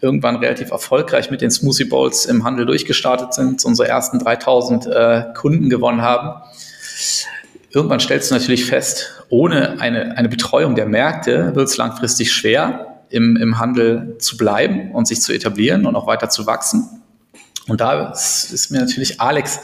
irgendwann 0.00 0.36
relativ 0.36 0.72
erfolgreich 0.72 1.30
mit 1.30 1.42
den 1.42 1.50
Smoothie 1.50 1.84
Bowls 1.84 2.26
im 2.26 2.44
Handel 2.44 2.66
durchgestartet 2.66 3.34
sind, 3.34 3.64
unsere 3.64 3.88
ersten 3.88 4.18
3000 4.18 4.86
äh, 4.86 5.24
Kunden 5.34 5.70
gewonnen 5.70 6.02
haben, 6.02 6.42
irgendwann 7.70 8.00
stellst 8.00 8.30
du 8.30 8.34
natürlich 8.34 8.64
fest, 8.64 9.24
ohne 9.28 9.80
eine, 9.80 10.16
eine 10.16 10.28
Betreuung 10.28 10.74
der 10.74 10.86
Märkte 10.86 11.54
wird 11.54 11.68
es 11.68 11.76
langfristig 11.76 12.32
schwer, 12.32 13.02
im, 13.10 13.36
im 13.36 13.60
Handel 13.60 14.16
zu 14.18 14.36
bleiben 14.36 14.90
und 14.92 15.06
sich 15.06 15.20
zu 15.20 15.32
etablieren 15.32 15.86
und 15.86 15.94
auch 15.94 16.08
weiter 16.08 16.28
zu 16.28 16.46
wachsen. 16.46 16.95
Und 17.68 17.80
da 17.80 18.12
ist, 18.12 18.70
mir 18.70 18.80
natürlich 18.80 19.20
Alex 19.20 19.60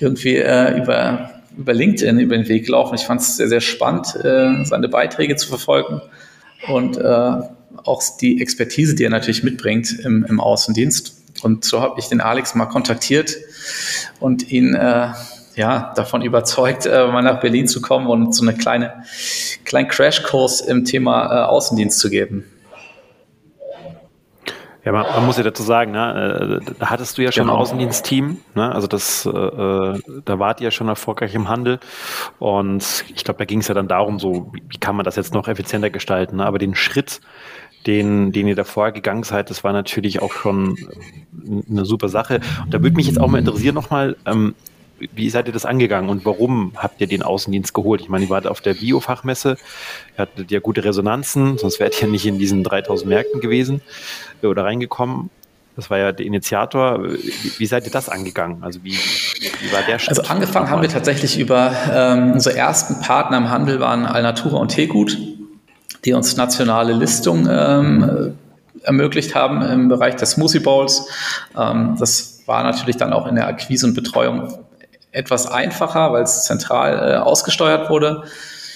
irgendwie 0.00 0.36
äh, 0.36 0.78
über, 0.78 1.30
über 1.56 1.74
LinkedIn 1.74 2.18
über 2.18 2.36
den 2.36 2.48
Weg 2.48 2.66
gelaufen. 2.66 2.94
Ich 2.94 3.02
fand 3.02 3.20
es 3.20 3.36
sehr, 3.36 3.48
sehr 3.48 3.60
spannend, 3.60 4.14
äh, 4.24 4.64
seine 4.64 4.88
Beiträge 4.88 5.36
zu 5.36 5.48
verfolgen 5.48 6.00
und 6.68 6.96
äh, 6.96 7.30
auch 7.84 8.02
die 8.20 8.40
Expertise, 8.40 8.94
die 8.94 9.04
er 9.04 9.10
natürlich 9.10 9.42
mitbringt 9.42 9.98
im, 10.00 10.24
im 10.24 10.40
Außendienst. 10.40 11.16
Und 11.42 11.64
so 11.64 11.80
habe 11.80 12.00
ich 12.00 12.06
den 12.06 12.20
Alex 12.20 12.54
mal 12.54 12.66
kontaktiert 12.66 13.36
und 14.20 14.50
ihn 14.50 14.74
äh, 14.74 15.08
ja, 15.54 15.92
davon 15.96 16.22
überzeugt, 16.22 16.86
äh, 16.86 17.06
mal 17.08 17.22
nach 17.22 17.40
Berlin 17.40 17.66
zu 17.66 17.80
kommen 17.80 18.06
und 18.06 18.34
so 18.34 18.42
eine 18.42 18.54
kleine, 18.54 19.04
kleinen 19.64 19.88
Crashkurs 19.88 20.60
im 20.60 20.84
Thema 20.84 21.26
äh, 21.26 21.44
Außendienst 21.46 21.98
zu 21.98 22.10
geben. 22.10 22.44
Ja, 24.88 24.92
man, 24.92 25.04
man, 25.04 25.26
muss 25.26 25.36
ja 25.36 25.42
dazu 25.42 25.62
sagen, 25.62 25.92
ne, 25.92 26.60
äh, 26.66 26.72
da 26.78 26.88
hattest 26.88 27.18
du 27.18 27.22
ja 27.22 27.30
schon 27.30 27.42
genau. 27.42 27.56
ein 27.56 27.60
Außendienstteam, 27.60 28.38
ne, 28.54 28.74
also 28.74 28.86
das, 28.86 29.26
äh, 29.26 29.28
äh, 29.28 30.00
da 30.24 30.38
wart 30.38 30.62
ihr 30.62 30.64
ja 30.64 30.70
schon 30.70 30.88
erfolgreich 30.88 31.34
im 31.34 31.46
Handel 31.46 31.78
und 32.38 33.04
ich 33.14 33.22
glaube, 33.22 33.36
da 33.36 33.44
ging 33.44 33.60
es 33.60 33.68
ja 33.68 33.74
dann 33.74 33.86
darum, 33.86 34.18
so 34.18 34.50
wie, 34.54 34.62
wie, 34.66 34.78
kann 34.78 34.96
man 34.96 35.04
das 35.04 35.16
jetzt 35.16 35.34
noch 35.34 35.46
effizienter 35.46 35.90
gestalten, 35.90 36.36
ne? 36.36 36.46
aber 36.46 36.58
den 36.58 36.74
Schritt, 36.74 37.20
den, 37.86 38.32
den 38.32 38.48
ihr 38.48 38.56
davor 38.56 38.92
gegangen 38.92 39.24
seid, 39.24 39.50
das 39.50 39.62
war 39.62 39.74
natürlich 39.74 40.22
auch 40.22 40.32
schon 40.32 40.78
eine 41.70 41.84
super 41.84 42.08
Sache. 42.08 42.40
Und 42.64 42.72
da 42.72 42.82
würde 42.82 42.96
mich 42.96 43.08
jetzt 43.08 43.20
auch 43.20 43.28
mal 43.28 43.40
interessieren 43.40 43.74
nochmal, 43.74 44.16
ähm, 44.24 44.54
wie 45.14 45.30
seid 45.30 45.46
ihr 45.46 45.52
das 45.52 45.64
angegangen 45.64 46.10
und 46.10 46.24
warum 46.24 46.72
habt 46.76 47.00
ihr 47.00 47.06
den 47.06 47.22
Außendienst 47.22 47.74
geholt? 47.74 48.00
Ich 48.00 48.08
meine, 48.08 48.24
ihr 48.24 48.30
wart 48.30 48.46
auf 48.46 48.60
der 48.60 48.74
Biofachmesse, 48.74 49.56
ihr 50.16 50.22
hattet 50.22 50.50
ja 50.50 50.60
gute 50.60 50.84
Resonanzen, 50.84 51.58
sonst 51.58 51.80
wärt 51.80 52.00
ihr 52.02 52.08
nicht 52.08 52.26
in 52.26 52.38
diesen 52.38 52.64
3000 52.64 53.08
Märkten 53.08 53.40
gewesen 53.40 53.82
äh, 54.42 54.46
oder 54.46 54.64
reingekommen. 54.64 55.30
Das 55.76 55.90
war 55.90 55.98
ja 55.98 56.10
der 56.10 56.26
Initiator. 56.26 57.04
Wie, 57.04 57.66
seid 57.66 57.84
ihr 57.84 57.92
das 57.92 58.08
angegangen? 58.08 58.64
Also 58.64 58.82
wie, 58.82 58.94
wie 58.94 59.72
war 59.72 59.82
der 59.82 60.00
Schritt? 60.00 60.18
Also 60.18 60.28
angefangen 60.28 60.70
haben 60.70 60.82
wir 60.82 60.88
tatsächlich 60.88 61.38
über 61.38 61.72
ähm, 61.94 62.32
unsere 62.32 62.56
ersten 62.56 62.98
Partner 63.00 63.36
im 63.36 63.48
Handel 63.48 63.78
waren 63.78 64.04
Alnatura 64.04 64.56
und 64.56 64.70
Tegut, 64.70 65.16
die 66.04 66.14
uns 66.14 66.36
nationale 66.36 66.94
Listung 66.94 67.46
ähm, 67.48 68.34
ermöglicht 68.82 69.36
haben 69.36 69.62
im 69.62 69.88
Bereich 69.88 70.16
des 70.16 70.32
Smoothie 70.32 70.58
Bowls. 70.58 71.06
Ähm, 71.56 71.94
das 71.96 72.42
war 72.46 72.64
natürlich 72.64 72.96
dann 72.96 73.12
auch 73.12 73.28
in 73.28 73.36
der 73.36 73.46
Akquise 73.46 73.86
und 73.86 73.94
Betreuung 73.94 74.52
etwas 75.12 75.46
einfacher, 75.46 76.12
weil 76.12 76.22
es 76.22 76.44
zentral 76.44 77.12
äh, 77.12 77.16
ausgesteuert 77.16 77.90
wurde. 77.90 78.24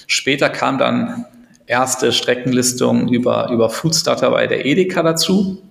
Später 0.06 0.48
kam 0.48 0.78
dann 0.78 1.26
erste 1.66 2.12
Streckenlistung 2.12 3.08
über, 3.08 3.48
über 3.50 3.70
Foodstarter 3.70 4.30
bei 4.30 4.46
der 4.46 4.64
Edeka 4.66 5.02
dazu. 5.02 5.62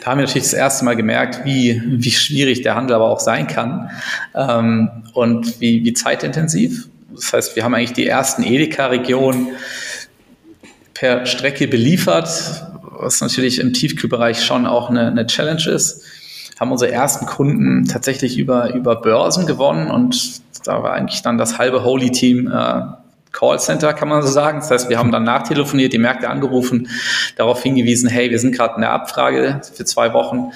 Da 0.00 0.10
haben 0.10 0.18
wir 0.18 0.26
natürlich 0.26 0.44
das 0.44 0.52
erste 0.52 0.84
Mal 0.84 0.96
gemerkt, 0.96 1.44
wie, 1.44 1.80
wie 1.84 2.10
schwierig 2.10 2.62
der 2.62 2.74
Handel 2.74 2.96
aber 2.96 3.08
auch 3.08 3.20
sein 3.20 3.46
kann 3.46 3.90
ähm, 4.34 5.04
und 5.14 5.60
wie, 5.60 5.84
wie 5.84 5.92
zeitintensiv. 5.92 6.88
Das 7.14 7.32
heißt, 7.32 7.56
wir 7.56 7.64
haben 7.64 7.74
eigentlich 7.74 7.94
die 7.94 8.06
ersten 8.06 8.42
Edeka-Regionen 8.42 9.48
per 10.92 11.24
Strecke 11.26 11.68
beliefert, 11.68 12.28
was 12.98 13.20
natürlich 13.20 13.58
im 13.58 13.72
Tiefkühlbereich 13.72 14.44
schon 14.44 14.66
auch 14.66 14.90
eine, 14.90 15.08
eine 15.08 15.26
Challenge 15.26 15.68
ist 15.70 16.05
haben 16.58 16.72
unsere 16.72 16.90
ersten 16.90 17.26
Kunden 17.26 17.86
tatsächlich 17.86 18.38
über, 18.38 18.74
über 18.74 18.96
Börsen 18.96 19.46
gewonnen 19.46 19.90
und 19.90 20.40
da 20.64 20.82
war 20.82 20.92
eigentlich 20.92 21.22
dann 21.22 21.38
das 21.38 21.58
halbe 21.58 21.84
Holy-Team 21.84 22.50
äh, 22.50 22.82
Callcenter, 23.32 23.92
kann 23.92 24.08
man 24.08 24.22
so 24.22 24.28
sagen. 24.28 24.60
Das 24.60 24.70
heißt, 24.70 24.88
wir 24.88 24.98
haben 24.98 25.12
dann 25.12 25.24
nachtelefoniert, 25.24 25.92
die 25.92 25.98
Märkte 25.98 26.28
angerufen, 26.28 26.88
darauf 27.36 27.62
hingewiesen, 27.62 28.08
hey, 28.08 28.30
wir 28.30 28.38
sind 28.38 28.54
gerade 28.54 28.76
in 28.76 28.80
der 28.80 28.92
Abfrage 28.92 29.60
für 29.74 29.84
zwei 29.84 30.12
Wochen. 30.14 30.52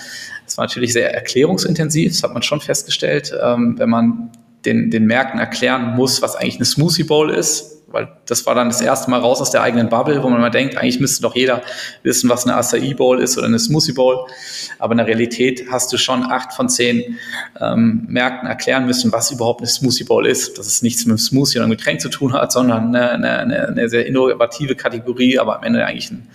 Das 0.46 0.56
war 0.56 0.64
natürlich 0.64 0.92
sehr 0.92 1.14
erklärungsintensiv, 1.14 2.12
das 2.12 2.22
hat 2.22 2.32
man 2.32 2.42
schon 2.42 2.60
festgestellt. 2.60 3.32
Ähm, 3.40 3.78
wenn 3.78 3.90
man 3.90 4.30
den, 4.64 4.90
den 4.90 5.06
Märkten 5.06 5.40
erklären 5.40 5.96
muss, 5.96 6.22
was 6.22 6.36
eigentlich 6.36 6.56
eine 6.56 6.64
Smoothie 6.64 7.04
Bowl 7.04 7.30
ist, 7.30 7.80
weil 7.92 8.08
das 8.26 8.46
war 8.46 8.54
dann 8.54 8.68
das 8.68 8.80
erste 8.80 9.10
Mal 9.10 9.18
raus 9.18 9.40
aus 9.40 9.50
der 9.50 9.62
eigenen 9.62 9.88
Bubble, 9.88 10.22
wo 10.22 10.28
man 10.28 10.40
mal 10.40 10.50
denkt, 10.50 10.76
eigentlich 10.76 11.00
müsste 11.00 11.22
doch 11.22 11.34
jeder 11.34 11.60
wissen, 12.04 12.30
was 12.30 12.46
eine 12.46 12.56
Acai 12.56 12.94
Bowl 12.94 13.20
ist 13.20 13.36
oder 13.36 13.48
eine 13.48 13.58
Smoothie 13.58 13.92
Bowl. 13.92 14.26
Aber 14.78 14.92
in 14.92 14.98
der 14.98 15.08
Realität 15.08 15.66
hast 15.70 15.92
du 15.92 15.96
schon 15.96 16.22
acht 16.22 16.52
von 16.52 16.68
zehn 16.68 17.18
ähm, 17.60 18.04
Märkten 18.08 18.48
erklären 18.48 18.86
müssen, 18.86 19.10
was 19.10 19.32
überhaupt 19.32 19.60
eine 19.60 19.68
Smoothie 19.68 20.04
Bowl 20.04 20.24
ist. 20.24 20.56
Dass 20.56 20.68
es 20.68 20.82
nichts 20.82 21.04
mit 21.04 21.10
einem 21.10 21.18
Smoothie 21.18 21.58
oder 21.58 21.64
einem 21.64 21.76
Getränk 21.76 22.00
zu 22.00 22.10
tun 22.10 22.32
hat, 22.32 22.52
sondern 22.52 22.94
eine, 22.94 23.10
eine, 23.10 23.68
eine 23.68 23.88
sehr 23.88 24.06
innovative 24.06 24.76
Kategorie, 24.76 25.40
aber 25.40 25.56
am 25.56 25.64
Ende 25.64 25.84
eigentlich 25.84 26.12
ein, 26.12 26.28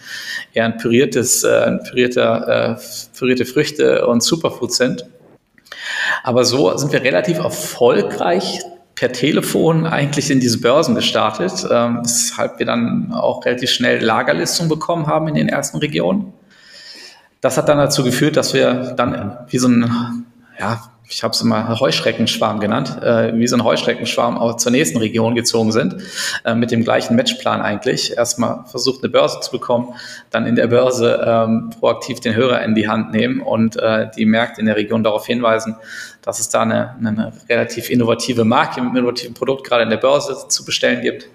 eher 0.53 0.65
ein 0.65 0.77
püriertes, 0.77 1.45
äh, 1.45 1.63
ein 1.67 1.83
pürierter, 1.83 2.77
äh, 2.77 3.17
pürierte 3.17 3.45
Früchte 3.45 4.05
und 4.07 4.21
Superfoods 4.21 4.75
sind. 4.75 5.05
Aber 6.25 6.43
so 6.43 6.75
sind 6.75 6.91
wir 6.91 7.03
relativ 7.03 7.37
erfolgreich 7.37 8.59
per 8.95 9.11
Telefon 9.11 9.85
eigentlich 9.85 10.31
in 10.31 10.39
diese 10.39 10.59
Börsen 10.59 10.95
gestartet, 10.95 11.67
ähm, 11.69 11.99
weshalb 12.01 12.57
wir 12.57 12.65
dann 12.65 13.13
auch 13.13 13.45
relativ 13.45 13.69
schnell 13.69 14.03
Lagerlistungen 14.03 14.67
bekommen 14.67 15.05
haben 15.05 15.27
in 15.27 15.35
den 15.35 15.49
ersten 15.49 15.77
Regionen. 15.77 16.33
Das 17.41 17.57
hat 17.57 17.69
dann 17.69 17.77
dazu 17.77 18.03
geführt, 18.03 18.37
dass 18.37 18.55
wir 18.55 18.95
dann 18.97 19.37
wie 19.49 19.59
so 19.59 19.67
ein, 19.67 20.25
ja, 20.59 20.81
ich 21.07 21.23
habe 21.23 21.33
es 21.33 21.41
immer 21.41 21.79
Heuschreckenschwarm 21.79 22.59
genannt, 22.59 23.01
äh, 23.01 23.37
wie 23.37 23.47
so 23.47 23.55
ein 23.55 23.63
Heuschreckenschwarm 23.63 24.37
auch 24.37 24.57
zur 24.57 24.71
nächsten 24.71 24.97
Region 24.97 25.35
gezogen 25.35 25.71
sind, 25.71 25.95
äh, 26.43 26.55
mit 26.55 26.71
dem 26.71 26.83
gleichen 26.83 27.15
Matchplan 27.15 27.61
eigentlich. 27.61 28.17
Erstmal 28.17 28.65
versucht, 28.65 29.03
eine 29.03 29.11
Börse 29.11 29.39
zu 29.39 29.51
bekommen, 29.51 29.93
dann 30.31 30.45
in 30.45 30.55
der 30.55 30.67
Börse 30.67 31.23
ähm, 31.25 31.71
proaktiv 31.79 32.19
den 32.19 32.35
Hörer 32.35 32.63
in 32.63 32.75
die 32.75 32.87
Hand 32.87 33.11
nehmen 33.11 33.41
und 33.41 33.77
äh, 33.77 34.09
die 34.17 34.25
Märkte 34.25 34.61
in 34.61 34.67
der 34.67 34.75
Region 34.75 35.03
darauf 35.03 35.25
hinweisen, 35.25 35.75
dass 36.21 36.39
es 36.39 36.49
da 36.49 36.61
eine, 36.61 36.95
eine 36.97 37.33
relativ 37.49 37.89
innovative 37.89 38.43
Marke 38.43 38.81
mit 38.81 38.89
einem 38.89 38.97
innovativen 38.97 39.35
Produkt 39.35 39.67
gerade 39.67 39.83
in 39.83 39.89
der 39.89 39.97
Börse 39.97 40.47
zu 40.47 40.65
bestellen 40.65 41.01
gibt. 41.01 41.27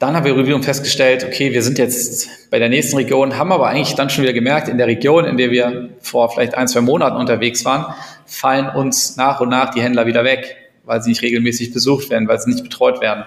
Dann 0.00 0.16
haben 0.16 0.24
wir 0.24 0.34
wiederum 0.34 0.62
festgestellt, 0.62 1.24
okay, 1.24 1.52
wir 1.52 1.62
sind 1.62 1.76
jetzt 1.76 2.50
bei 2.50 2.58
der 2.58 2.70
nächsten 2.70 2.96
Region, 2.96 3.36
haben 3.36 3.52
aber 3.52 3.68
eigentlich 3.68 3.94
dann 3.96 4.08
schon 4.08 4.22
wieder 4.22 4.32
gemerkt, 4.32 4.66
in 4.66 4.78
der 4.78 4.86
Region, 4.86 5.26
in 5.26 5.36
der 5.36 5.50
wir 5.50 5.90
vor 6.00 6.30
vielleicht 6.30 6.54
ein, 6.54 6.66
zwei 6.68 6.80
Monaten 6.80 7.18
unterwegs 7.18 7.66
waren, 7.66 7.94
fallen 8.24 8.70
uns 8.70 9.18
nach 9.18 9.42
und 9.42 9.50
nach 9.50 9.74
die 9.74 9.82
Händler 9.82 10.06
wieder 10.06 10.24
weg, 10.24 10.56
weil 10.86 11.02
sie 11.02 11.10
nicht 11.10 11.20
regelmäßig 11.20 11.74
besucht 11.74 12.08
werden, 12.08 12.26
weil 12.28 12.40
sie 12.40 12.48
nicht 12.48 12.62
betreut 12.62 13.02
werden. 13.02 13.24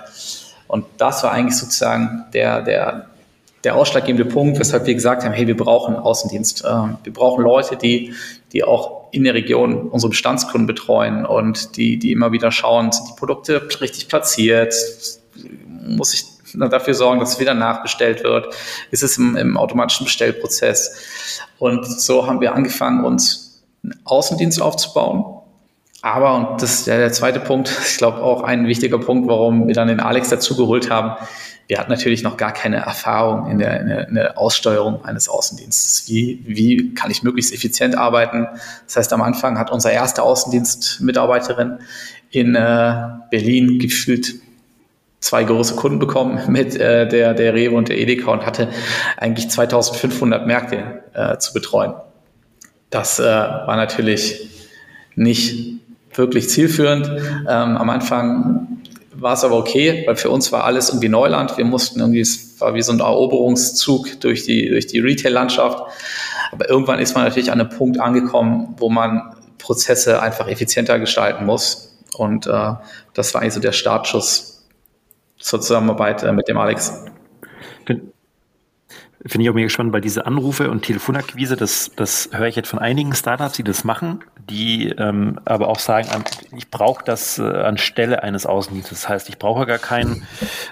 Und 0.67 0.85
das 0.97 1.21
war 1.21 1.31
eigentlich 1.31 1.59
sozusagen 1.59 2.23
der, 2.33 2.63
der, 2.63 3.05
der 3.63 3.75
ausschlaggebende 3.75 4.25
Punkt, 4.25 4.57
weshalb 4.57 4.87
wir 4.87 4.95
gesagt 4.95 5.23
haben, 5.23 5.33
hey, 5.33 5.45
wir 5.45 5.55
brauchen 5.55 5.95
Außendienst. 5.95 6.63
Ähm, 6.67 6.97
wir 7.03 7.13
brauchen 7.13 7.43
Leute, 7.43 7.75
die, 7.77 8.15
die 8.51 8.63
auch 8.63 9.11
in 9.11 9.25
der 9.25 9.35
Region 9.35 9.89
unsere 9.89 10.09
Bestandskunden 10.09 10.65
betreuen 10.65 11.23
und 11.23 11.77
die, 11.77 11.99
die 11.99 12.11
immer 12.11 12.31
wieder 12.31 12.51
schauen, 12.51 12.91
sind 12.91 13.09
die 13.09 13.15
Produkte 13.15 13.61
richtig 13.79 14.07
platziert? 14.07 14.73
Muss 15.67 16.15
ich 16.15 16.32
dafür 16.53 16.93
sorgen, 16.93 17.19
dass 17.19 17.33
es 17.33 17.39
wieder 17.39 17.53
nachbestellt 17.53 18.24
wird? 18.24 18.53
Ist 18.91 19.03
es 19.03 19.17
im, 19.17 19.36
im 19.36 19.57
automatischen 19.57 20.05
Bestellprozess? 20.05 21.39
Und 21.60 21.86
so 21.86 22.27
haben 22.27 22.41
wir 22.41 22.53
angefangen, 22.53 23.05
uns 23.05 23.63
einen 23.83 24.00
Außendienst 24.05 24.62
aufzubauen. 24.62 25.25
Aber, 26.01 26.36
und 26.36 26.62
das 26.62 26.74
ist 26.74 26.88
ja 26.88 26.98
der 26.98 27.13
zweite 27.13 27.39
Punkt, 27.39 27.69
ich 27.88 27.98
glaube 27.98 28.22
auch 28.22 28.43
ein 28.43 28.67
wichtiger 28.67 29.00
Punkt, 29.00 29.27
warum 29.27 29.67
wir 29.67 29.74
dann 29.74 29.88
den 29.88 30.00
Alex 30.00 30.29
dazugeholt 30.29 30.89
haben, 30.89 31.15
wir 31.67 31.79
hatten 31.79 31.89
natürlich 31.89 32.24
noch 32.24 32.36
gar 32.36 32.51
keine 32.51 32.77
Erfahrung 32.77 33.50
in 33.50 33.57
der, 33.57 33.79
in 33.79 33.88
der, 33.88 34.07
in 34.10 34.15
der 34.15 34.38
Aussteuerung 34.38 35.05
eines 35.05 35.29
Außendienstes. 35.29 36.10
Wie, 36.10 36.43
wie 36.45 36.93
kann 36.93 37.10
ich 37.10 37.24
möglichst 37.24 37.53
effizient 37.53 37.98
arbeiten? 37.98 38.48
Das 38.86 38.98
heißt, 38.98 39.13
am 39.13 39.22
Anfang 39.22 39.57
hat 39.57 39.72
unser 39.72 39.91
erster 39.91 40.24
Außendienstmitarbeiterin 40.24 41.79
in 42.31 42.55
äh, 42.55 42.95
Berlin 43.31 43.79
gefühlt 43.79 44.36
zwei 45.23 45.45
große 45.45 45.75
Kunden 45.75 45.99
bekommen 45.99 46.39
mit 46.49 46.75
äh, 46.75 47.07
der, 47.07 47.33
der 47.33 47.53
Rewe 47.53 47.75
und 47.75 47.87
der 47.87 47.97
Edeka 47.97 48.29
und 48.31 48.45
hatte 48.45 48.67
eigentlich 49.17 49.49
2500 49.49 50.45
Märkte 50.45 51.01
äh, 51.13 51.37
zu 51.37 51.53
betreuen. 51.53 51.93
Das 52.89 53.19
äh, 53.19 53.23
war 53.23 53.75
natürlich 53.77 54.49
nicht 55.15 55.79
wirklich 56.13 56.49
zielführend. 56.49 57.07
Ähm, 57.07 57.77
am 57.77 57.89
Anfang 57.89 58.67
war 59.13 59.33
es 59.33 59.45
aber 59.45 59.55
okay, 59.55 60.03
weil 60.05 60.17
für 60.17 60.29
uns 60.29 60.51
war 60.51 60.65
alles 60.65 60.89
irgendwie 60.89 61.09
Neuland. 61.09 61.57
Wir 61.57 61.65
mussten 61.65 62.01
irgendwie, 62.01 62.19
es 62.19 62.59
war 62.59 62.75
wie 62.75 62.81
so 62.81 62.91
ein 62.91 62.99
Eroberungszug 62.99 64.19
durch 64.19 64.43
die, 64.43 64.69
durch 64.69 64.87
die 64.87 64.99
Retail-Landschaft. 64.99 65.79
Aber 66.51 66.69
irgendwann 66.69 66.99
ist 66.99 67.15
man 67.15 67.23
natürlich 67.23 67.49
an 67.49 67.61
einem 67.61 67.69
Punkt 67.69 67.99
angekommen, 67.99 68.75
wo 68.77 68.89
man 68.89 69.33
Prozesse 69.57 70.21
einfach 70.21 70.49
effizienter 70.49 70.99
gestalten 70.99 71.45
muss. 71.45 71.95
Und 72.17 72.45
äh, 72.45 72.73
das 73.13 73.33
war 73.33 73.41
eigentlich 73.41 73.53
so 73.53 73.61
der 73.61 73.71
Startschuss 73.71 74.52
zur 75.43 75.62
Zusammenarbeit 75.62 76.23
äh, 76.23 76.31
mit 76.31 76.47
dem 76.47 76.57
Alex. 76.57 77.05
Finde 79.25 79.43
ich 79.43 79.50
auch 79.50 79.53
mega 79.53 79.69
spannend, 79.69 79.93
weil 79.93 80.01
diese 80.01 80.25
Anrufe 80.25 80.69
und 80.69 80.81
Telefonakquise, 80.81 81.55
das, 81.55 81.91
das 81.95 82.29
höre 82.33 82.47
ich 82.47 82.57
jetzt 82.57 82.67
von 82.67 82.79
einigen 82.79 83.13
Startups, 83.13 83.53
die 83.53 83.63
das 83.63 83.85
machen, 83.85 84.21
die 84.50 84.89
ähm, 84.89 85.39
aber 85.45 85.69
auch 85.69 85.79
sagen, 85.79 86.09
ich 86.57 86.69
brauche 86.69 87.05
das 87.05 87.39
äh, 87.39 87.43
anstelle 87.43 88.21
eines 88.21 88.45
Außendienstes. 88.45 89.03
Das 89.03 89.09
heißt, 89.09 89.29
ich 89.29 89.38
brauche 89.38 89.65
gar 89.65 89.77
keinen 89.77 90.27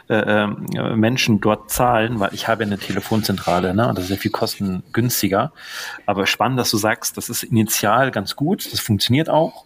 äh, 0.10 0.16
äh, 0.16 0.48
Menschen 0.98 1.40
dort 1.40 1.72
zahlen, 1.72 2.20
weil 2.20 2.34
ich 2.34 2.50
habe 2.50 2.64
eine 2.64 2.78
Telefonzentrale 2.78 3.74
ne? 3.74 3.88
und 3.88 3.98
das 3.98 4.06
ist 4.06 4.12
ja 4.12 4.18
viel 4.18 4.32
kostengünstiger. 4.32 5.54
Aber 6.06 6.28
spannend, 6.28 6.60
dass 6.60 6.72
du 6.72 6.78
sagst, 6.78 7.16
das 7.16 7.30
ist 7.30 7.44
initial 7.44 8.12
ganz 8.12 8.36
gut, 8.36 8.70
das 8.74 8.82
funktioniert 8.82 9.30
auch. 9.30 9.64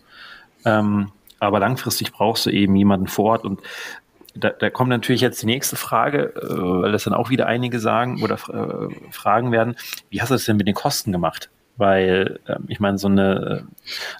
Ähm, 0.63 1.11
aber 1.39 1.59
langfristig 1.59 2.11
brauchst 2.11 2.45
du 2.45 2.51
eben 2.51 2.75
jemanden 2.75 3.07
vor 3.07 3.25
Ort. 3.31 3.45
Und 3.45 3.61
da, 4.35 4.49
da 4.49 4.69
kommt 4.69 4.89
natürlich 4.89 5.21
jetzt 5.21 5.41
die 5.41 5.45
nächste 5.45 5.75
Frage, 5.75 6.33
äh, 6.35 6.81
weil 6.81 6.91
das 6.91 7.05
dann 7.05 7.13
auch 7.13 7.29
wieder 7.29 7.47
einige 7.47 7.79
sagen 7.79 8.21
oder 8.23 8.35
äh, 8.35 9.11
fragen 9.11 9.51
werden, 9.51 9.75
wie 10.09 10.21
hast 10.21 10.29
du 10.29 10.35
das 10.35 10.45
denn 10.45 10.57
mit 10.57 10.67
den 10.67 10.75
Kosten 10.75 11.11
gemacht? 11.11 11.49
Weil 11.77 12.39
äh, 12.47 12.55
ich 12.67 12.79
meine, 12.79 12.97
so 12.97 13.07
eine, 13.07 13.67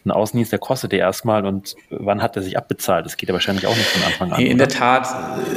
ein 0.04 0.12
Außendienst, 0.12 0.52
der 0.52 0.60
kostet 0.60 0.92
ja 0.92 1.00
erstmal 1.00 1.46
und 1.46 1.76
wann 1.90 2.22
hat 2.22 2.36
er 2.36 2.42
sich 2.42 2.58
abbezahlt? 2.58 3.06
Das 3.06 3.16
geht 3.16 3.30
ja 3.30 3.34
wahrscheinlich 3.34 3.66
auch 3.68 3.76
nicht 3.76 3.88
von 3.88 4.04
Anfang 4.04 4.32
an. 4.34 4.42
In 4.42 4.56
oder? 4.56 4.68
der 4.68 4.78
Tat 4.78 5.08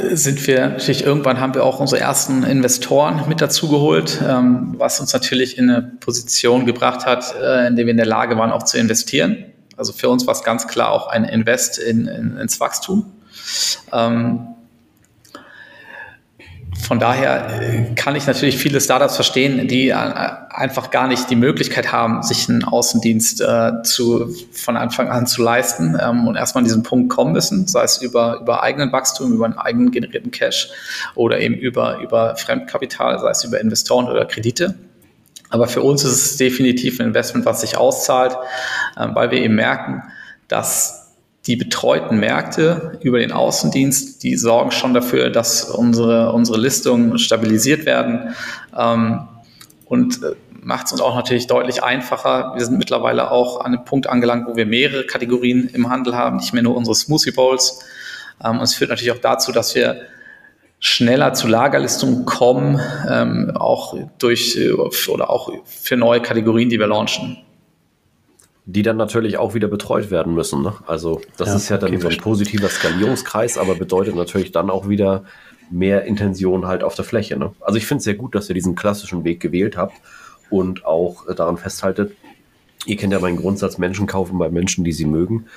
äh, 0.03 0.15
sind 0.15 0.45
wir 0.47 0.69
natürlich 0.69 1.03
irgendwann 1.03 1.39
haben 1.39 1.53
wir 1.53 1.63
auch 1.63 1.79
unsere 1.79 2.01
ersten 2.01 2.43
Investoren 2.43 3.27
mit 3.27 3.41
dazu 3.41 3.69
geholt, 3.69 4.21
ähm, 4.25 4.75
was 4.77 4.99
uns 4.99 5.11
natürlich 5.13 5.57
in 5.57 5.69
eine 5.69 5.81
Position 5.81 6.65
gebracht 6.65 7.05
hat, 7.05 7.35
äh, 7.41 7.67
in 7.67 7.75
der 7.75 7.85
wir 7.85 7.91
in 7.91 7.97
der 7.97 8.05
Lage 8.05 8.37
waren, 8.37 8.51
auch 8.51 8.63
zu 8.63 8.77
investieren. 8.77 9.45
Also 9.75 9.93
für 9.93 10.09
uns 10.09 10.27
war 10.27 10.33
es 10.33 10.43
ganz 10.43 10.67
klar 10.67 10.91
auch 10.91 11.07
ein 11.07 11.23
Invest 11.23 11.79
in, 11.79 12.07
in, 12.07 12.37
ins 12.37 12.59
Wachstum. 12.59 13.11
Ähm, 13.91 14.47
von 16.89 16.97
daher 16.99 17.61
äh, 17.61 17.93
kann 17.95 18.15
ich 18.15 18.25
natürlich 18.25 18.57
viele 18.57 18.79
Startups 18.79 19.15
verstehen, 19.15 19.67
die 19.67 19.89
äh, 19.89 19.93
einfach 20.49 20.91
gar 20.91 21.07
nicht 21.07 21.29
die 21.29 21.35
Möglichkeit 21.35 21.91
haben, 21.91 22.23
sich 22.23 22.49
einen 22.49 22.63
Außendienst 22.63 23.41
äh, 23.41 23.83
zu, 23.83 24.33
von 24.51 24.77
Anfang 24.77 25.09
an 25.09 25.27
zu 25.27 25.43
leisten 25.43 25.97
ähm, 26.01 26.27
und 26.27 26.35
erstmal 26.35 26.61
an 26.61 26.65
diesen 26.65 26.83
Punkt 26.83 27.09
kommen 27.09 27.33
müssen, 27.33 27.67
sei 27.67 27.83
es 27.83 28.01
über, 28.01 28.39
über 28.41 28.63
eigenen 28.63 28.91
Wachstum, 28.91 29.33
über 29.33 29.45
einen 29.45 29.57
eigenen 29.57 29.91
generierten 29.91 30.31
Cash 30.31 30.69
oder 31.15 31.39
eben 31.39 31.55
über, 31.55 31.99
über 31.99 32.35
Fremdkapital, 32.35 33.19
sei 33.19 33.29
es 33.29 33.43
über 33.43 33.59
Investoren 33.59 34.07
oder 34.07 34.25
Kredite. 34.25 34.75
Aber 35.49 35.67
für 35.67 35.81
uns 35.81 36.03
ist 36.03 36.11
es 36.11 36.37
definitiv 36.37 36.99
ein 36.99 37.07
Investment, 37.07 37.45
was 37.45 37.61
sich 37.61 37.77
auszahlt, 37.77 38.37
äh, 38.95 39.07
weil 39.13 39.31
wir 39.31 39.39
eben 39.39 39.55
merken, 39.55 40.03
dass 40.47 40.98
die 41.47 41.55
betreuten 41.55 42.19
Märkte 42.19 42.99
über 43.01 43.19
den 43.19 43.31
Außendienst, 43.31 44.23
die 44.23 44.35
sorgen 44.35 44.71
schon 44.71 44.93
dafür, 44.93 45.29
dass 45.29 45.63
unsere, 45.63 46.33
unsere 46.33 46.59
Listungen 46.59 47.17
stabilisiert 47.17 47.85
werden 47.85 48.35
ähm, 48.77 49.27
und 49.85 50.21
äh, 50.23 50.35
macht 50.61 50.87
es 50.87 50.91
uns 50.91 51.01
auch 51.01 51.15
natürlich 51.15 51.47
deutlich 51.47 51.83
einfacher. 51.83 52.53
Wir 52.55 52.65
sind 52.65 52.77
mittlerweile 52.77 53.31
auch 53.31 53.61
an 53.61 53.73
einem 53.73 53.85
Punkt 53.85 54.07
angelangt, 54.07 54.47
wo 54.47 54.57
wir 54.57 54.65
mehrere 54.65 55.05
Kategorien 55.05 55.69
im 55.73 55.89
Handel 55.89 56.15
haben, 56.15 56.37
nicht 56.37 56.53
mehr 56.53 56.63
nur 56.63 56.75
unsere 56.75 56.95
Smoothie 56.95 57.31
Bowls. 57.31 57.79
Ähm, 58.43 58.57
und 58.57 58.63
es 58.63 58.75
führt 58.75 58.89
natürlich 58.89 59.13
auch 59.13 59.21
dazu, 59.21 59.51
dass 59.51 59.73
wir 59.75 60.01
schneller 60.81 61.33
zu 61.33 61.47
Lagerlistungen 61.47 62.25
kommen, 62.25 62.79
ähm, 63.09 63.51
auch 63.55 63.97
durch 64.17 64.57
äh, 64.57 64.71
oder 64.71 65.29
auch 65.29 65.51
für 65.65 65.95
neue 65.95 66.21
Kategorien, 66.21 66.69
die 66.69 66.79
wir 66.79 66.87
launchen 66.87 67.37
die 68.71 68.83
dann 68.83 68.97
natürlich 68.97 69.37
auch 69.39 69.55
wieder 69.55 69.67
betreut 69.67 70.11
werden 70.11 70.35
müssen. 70.35 70.61
Ne? 70.61 70.73
Also 70.85 71.21
das 71.37 71.49
ja, 71.49 71.55
ist 71.55 71.69
ja 71.69 71.77
dann 71.77 71.89
okay, 71.89 72.01
so 72.01 72.07
ein 72.09 72.17
positiver 72.17 72.69
Skalierungskreis, 72.69 73.57
aber 73.57 73.73
bedeutet 73.73 74.15
natürlich 74.15 74.51
dann 74.51 74.69
auch 74.69 74.87
wieder 74.87 75.23
mehr 75.71 76.03
Intention 76.05 76.67
halt 76.67 76.83
auf 76.83 76.93
der 76.93 77.03
Fläche. 77.03 77.37
Ne? 77.37 77.51
Also 77.61 77.77
ich 77.77 77.87
finde 77.87 77.99
es 77.99 78.03
sehr 78.03 78.13
gut, 78.13 78.35
dass 78.35 78.47
ihr 78.47 78.53
diesen 78.53 78.75
klassischen 78.75 79.23
Weg 79.23 79.39
gewählt 79.39 79.75
habt 79.75 79.95
und 80.51 80.85
auch 80.85 81.27
äh, 81.27 81.33
daran 81.33 81.57
festhaltet. 81.57 82.15
Ihr 82.85 82.95
kennt 82.95 83.11
ja 83.11 83.19
meinen 83.19 83.37
Grundsatz, 83.37 83.79
Menschen 83.79 84.05
kaufen 84.05 84.37
bei 84.37 84.49
Menschen, 84.49 84.83
die 84.83 84.93
sie 84.93 85.05
mögen. 85.05 85.47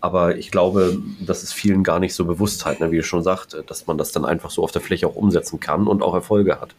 Aber 0.00 0.36
ich 0.36 0.50
glaube, 0.50 0.98
das 1.24 1.42
ist 1.42 1.54
vielen 1.54 1.82
gar 1.82 1.98
nicht 1.98 2.14
so 2.14 2.26
Bewusstheit, 2.26 2.80
ne? 2.80 2.92
wie 2.92 2.96
ihr 2.96 3.02
schon 3.02 3.22
sagt, 3.22 3.56
dass 3.66 3.86
man 3.86 3.96
das 3.96 4.12
dann 4.12 4.26
einfach 4.26 4.50
so 4.50 4.62
auf 4.62 4.72
der 4.72 4.82
Fläche 4.82 5.06
auch 5.06 5.16
umsetzen 5.16 5.58
kann 5.58 5.86
und 5.86 6.02
auch 6.02 6.14
Erfolge 6.14 6.60
hat. 6.60 6.74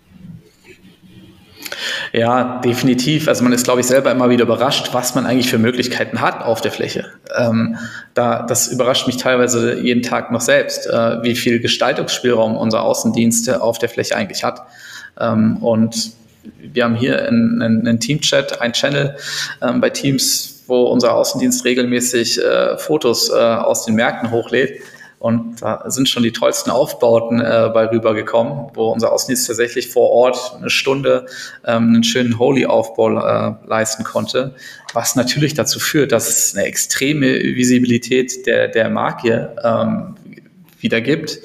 Ja, 2.13 2.59
definitiv. 2.63 3.27
Also 3.27 3.43
man 3.43 3.53
ist, 3.53 3.63
glaube 3.63 3.81
ich, 3.81 3.87
selber 3.87 4.11
immer 4.11 4.29
wieder 4.29 4.43
überrascht, 4.43 4.89
was 4.93 5.15
man 5.15 5.25
eigentlich 5.25 5.49
für 5.49 5.57
Möglichkeiten 5.57 6.21
hat 6.21 6.43
auf 6.43 6.61
der 6.61 6.71
Fläche. 6.71 7.05
Ähm, 7.37 7.77
da, 8.13 8.43
das 8.43 8.67
überrascht 8.67 9.07
mich 9.07 9.17
teilweise 9.17 9.79
jeden 9.79 10.03
Tag 10.03 10.31
noch 10.31 10.41
selbst, 10.41 10.87
äh, 10.87 11.23
wie 11.23 11.35
viel 11.35 11.59
Gestaltungsspielraum 11.59 12.55
unser 12.55 12.83
Außendienst 12.83 13.49
auf 13.59 13.79
der 13.79 13.89
Fläche 13.89 14.15
eigentlich 14.15 14.43
hat. 14.43 14.61
Ähm, 15.19 15.57
und 15.57 16.11
wir 16.57 16.83
haben 16.83 16.95
hier 16.95 17.27
einen, 17.27 17.61
einen 17.61 17.99
Team-Chat, 17.99 18.61
ein 18.61 18.73
Channel 18.73 19.15
ähm, 19.61 19.81
bei 19.81 19.89
Teams, 19.89 20.63
wo 20.67 20.83
unser 20.83 21.15
Außendienst 21.15 21.65
regelmäßig 21.65 22.41
äh, 22.43 22.77
Fotos 22.77 23.29
äh, 23.29 23.33
aus 23.33 23.85
den 23.85 23.95
Märkten 23.95 24.31
hochlädt 24.31 24.81
und 25.19 25.61
da 25.61 25.83
sind 25.87 26.07
schon 26.07 26.23
die 26.23 26.31
tollsten 26.31 26.71
Aufbauten 26.71 27.41
äh, 27.41 27.69
bei 27.73 27.87
rübergekommen, 27.87 28.71
wo 28.73 28.87
unser 28.87 29.11
Außendienst 29.11 29.47
tatsächlich 29.47 29.89
vor 29.89 30.09
Ort 30.09 30.55
eine 30.57 30.69
Stunde 30.69 31.25
ähm, 31.65 31.89
einen 31.89 32.03
schönen 32.05 32.39
Holy-Aufbau 32.39 33.19
äh, 33.19 33.53
leisten 33.67 34.05
konnte, 34.05 34.55
was 34.93 35.17
natürlich 35.17 35.53
dazu 35.53 35.79
führt, 35.79 36.13
dass 36.13 36.29
es 36.29 36.55
eine 36.55 36.65
extreme 36.65 37.27
Visibilität 37.27 38.47
der, 38.47 38.69
der 38.69 38.89
Marke 38.89 39.55
ähm, 39.61 40.15
wieder 40.79 41.01
gibt, 41.01 41.39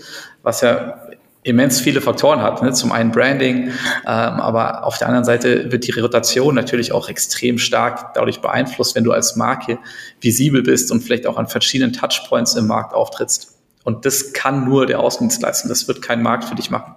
was 0.45 0.61
ja 0.61 1.01
immens 1.43 1.81
viele 1.81 2.01
Faktoren 2.01 2.43
hat. 2.43 2.63
Ne? 2.63 2.73
Zum 2.73 2.93
einen 2.93 3.11
Branding, 3.11 3.69
ähm, 3.69 3.73
aber 4.07 4.85
auf 4.85 4.99
der 4.99 5.09
anderen 5.09 5.25
Seite 5.25 5.73
wird 5.73 5.85
die 5.85 5.99
Rotation 5.99 6.55
natürlich 6.55 6.93
auch 6.93 7.09
extrem 7.09 7.59
stark 7.59 8.15
dadurch 8.15 8.41
beeinflusst, 8.41 8.95
wenn 8.95 9.05
du 9.05 9.11
als 9.11 9.35
Marke 9.35 9.81
visibel 10.21 10.63
bist 10.63 10.93
und 10.93 11.03
vielleicht 11.03 11.27
auch 11.27 11.37
an 11.37 11.49
verschiedenen 11.49 11.93
Touchpoints 11.93 12.55
im 12.55 12.69
Markt 12.69 12.95
auftrittst. 12.95 13.54
Und 13.85 14.05
das 14.07 14.33
kann 14.33 14.64
nur 14.64 14.87
der 14.87 15.01
Außendienst 15.01 15.42
leisten. 15.42 15.68
Das 15.68 15.87
wird 15.87 16.03
kein 16.03 16.23
Markt 16.23 16.44
für 16.44 16.55
dich 16.55 16.70
machen. 16.70 16.94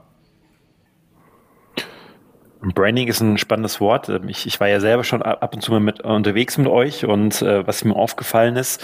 Branding 2.74 3.08
ist 3.08 3.22
ein 3.22 3.38
spannendes 3.38 3.80
Wort. 3.80 4.10
Ähm, 4.10 4.30
ich, 4.30 4.46
ich, 4.46 4.60
war 4.60 4.68
ja 4.68 4.80
selber 4.80 5.04
schon 5.04 5.22
ab 5.22 5.54
und 5.54 5.62
zu 5.62 5.72
mal 5.72 5.80
mit 5.80 6.02
unterwegs 6.02 6.58
mit 6.58 6.68
euch 6.68 7.06
und 7.06 7.42
äh, 7.42 7.66
was 7.68 7.84
mir 7.84 7.96
aufgefallen 7.96 8.56
ist, 8.56 8.84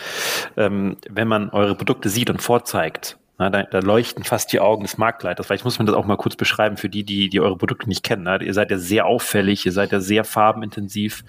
ähm, 0.58 0.98
wenn 1.10 1.28
man 1.28 1.50
eure 1.50 1.76
Produkte 1.76 2.10
sieht 2.10 2.30
und 2.30 2.42
vorzeigt, 2.42 3.18
na, 3.40 3.50
da, 3.50 3.64
da, 3.64 3.80
leuchten 3.80 4.24
fast 4.24 4.54
die 4.54 4.60
Augen 4.60 4.84
des 4.84 5.00
Marktleiters. 5.00 5.48
Vielleicht 5.48 5.66
muss 5.66 5.80
man 5.80 5.88
das 5.88 5.96
auch 5.96 6.06
mal 6.06 6.18
kurz 6.18 6.36
beschreiben 6.36 6.78
für 6.78 6.90
die, 6.90 7.04
die, 7.04 7.30
die 7.30 7.40
eure 7.40 7.58
Produkte 7.58 7.88
nicht 7.88 8.04
kennen. 8.04 8.24
Na. 8.24 8.40
Ihr 8.40 8.54
seid 8.54 8.70
ja 8.70 8.78
sehr 8.78 9.08
auffällig, 9.08 9.66
ihr 9.66 9.72
seid 9.72 9.92
ja 9.92 10.00
sehr 10.00 10.24
farbenintensiv. 10.24 11.24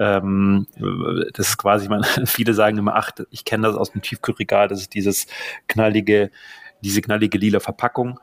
Ähm, 0.00 0.66
das 1.34 1.50
ist 1.50 1.58
quasi, 1.58 1.88
man, 1.88 2.02
viele 2.26 2.54
sagen 2.54 2.78
immer, 2.78 2.96
ach, 2.96 3.12
ich 3.30 3.44
kenne 3.44 3.68
das 3.68 3.76
aus 3.76 3.92
dem 3.92 4.02
Tiefkühlregal, 4.02 4.66
das 4.66 4.80
ist 4.80 4.94
dieses 4.94 5.28
knallige, 5.68 6.30
diese 6.82 7.02
knallige 7.02 7.38
lila 7.38 7.60
Verpackung. 7.60 8.18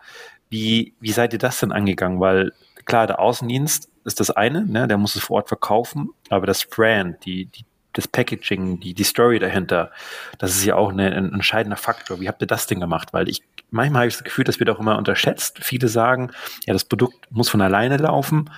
Wie, 0.50 0.94
wie 1.00 1.12
seid 1.12 1.32
ihr 1.32 1.40
das 1.40 1.60
denn 1.60 1.72
angegangen? 1.72 2.20
Weil 2.20 2.52
klar, 2.84 3.08
der 3.08 3.20
Außendienst 3.20 3.90
ist 4.04 4.20
das 4.20 4.30
eine, 4.30 4.66
ne, 4.66 4.88
der 4.88 4.98
muss 4.98 5.16
es 5.16 5.24
vor 5.24 5.38
Ort 5.38 5.48
verkaufen, 5.48 6.10
aber 6.30 6.46
das 6.46 6.66
Brand, 6.66 7.26
die, 7.26 7.46
die 7.46 7.66
das 7.96 8.08
Packaging, 8.08 8.80
die, 8.80 8.94
die 8.94 9.04
Story 9.04 9.40
dahinter, 9.40 9.92
das 10.38 10.52
ist 10.52 10.66
ja 10.66 10.76
auch 10.76 10.92
eine, 10.92 11.12
ein 11.12 11.34
entscheidender 11.34 11.78
Faktor. 11.78 12.20
Wie 12.20 12.28
habt 12.28 12.42
ihr 12.42 12.48
das 12.48 12.68
denn 12.68 12.80
gemacht? 12.80 13.10
Weil 13.14 13.30
ich, 13.30 13.42
manchmal 13.72 14.02
habe 14.02 14.08
ich 14.10 14.16
das 14.16 14.24
Gefühl, 14.24 14.44
das 14.44 14.60
wird 14.60 14.70
auch 14.70 14.80
immer 14.80 14.98
unterschätzt. 14.98 15.60
Viele 15.62 15.88
sagen, 15.88 16.32
ja, 16.66 16.74
das 16.74 16.86
Produkt 16.86 17.16
muss 17.32 17.50
von 17.50 17.62
alleine 17.62 17.98
laufen. 17.98 18.50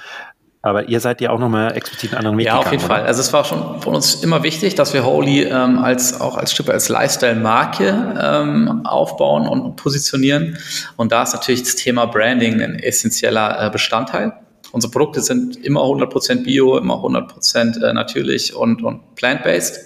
Aber 0.63 0.89
ihr 0.89 0.99
seid 0.99 1.21
ja 1.21 1.29
auch 1.29 1.39
nochmal 1.39 1.77
explizit 1.77 2.11
einen 2.11 2.17
anderen 2.17 2.37
Weg 2.39 2.47
Ja, 2.47 2.57
auf 2.57 2.71
jeden 2.71 2.83
oder? 2.83 2.95
Fall. 2.95 3.05
Also 3.05 3.21
es 3.21 3.31
war 3.31 3.45
schon 3.45 3.79
von 3.81 3.95
uns 3.95 4.15
immer 4.15 4.43
wichtig, 4.43 4.75
dass 4.75 4.93
wir 4.93 5.05
Holy 5.05 5.43
ähm, 5.43 5.79
als 5.79 6.19
auch 6.19 6.35
als 6.35 6.51
Stück 6.51 6.69
als 6.69 6.89
Lifestyle-Marke 6.89 8.17
ähm, 8.19 8.85
aufbauen 8.85 9.47
und 9.47 9.75
positionieren. 9.77 10.57
Und 10.97 11.11
da 11.11 11.23
ist 11.23 11.33
natürlich 11.33 11.63
das 11.63 11.75
Thema 11.75 12.07
Branding 12.07 12.61
ein 12.61 12.79
essentieller 12.79 13.67
äh, 13.67 13.69
Bestandteil. 13.69 14.33
Unsere 14.71 14.91
Produkte 14.91 15.21
sind 15.21 15.63
immer 15.63 15.81
100% 15.81 16.43
bio, 16.43 16.77
immer 16.77 16.95
100% 16.95 17.83
äh, 17.83 17.93
natürlich 17.93 18.55
und, 18.55 18.83
und 18.83 19.15
plant-based. 19.15 19.79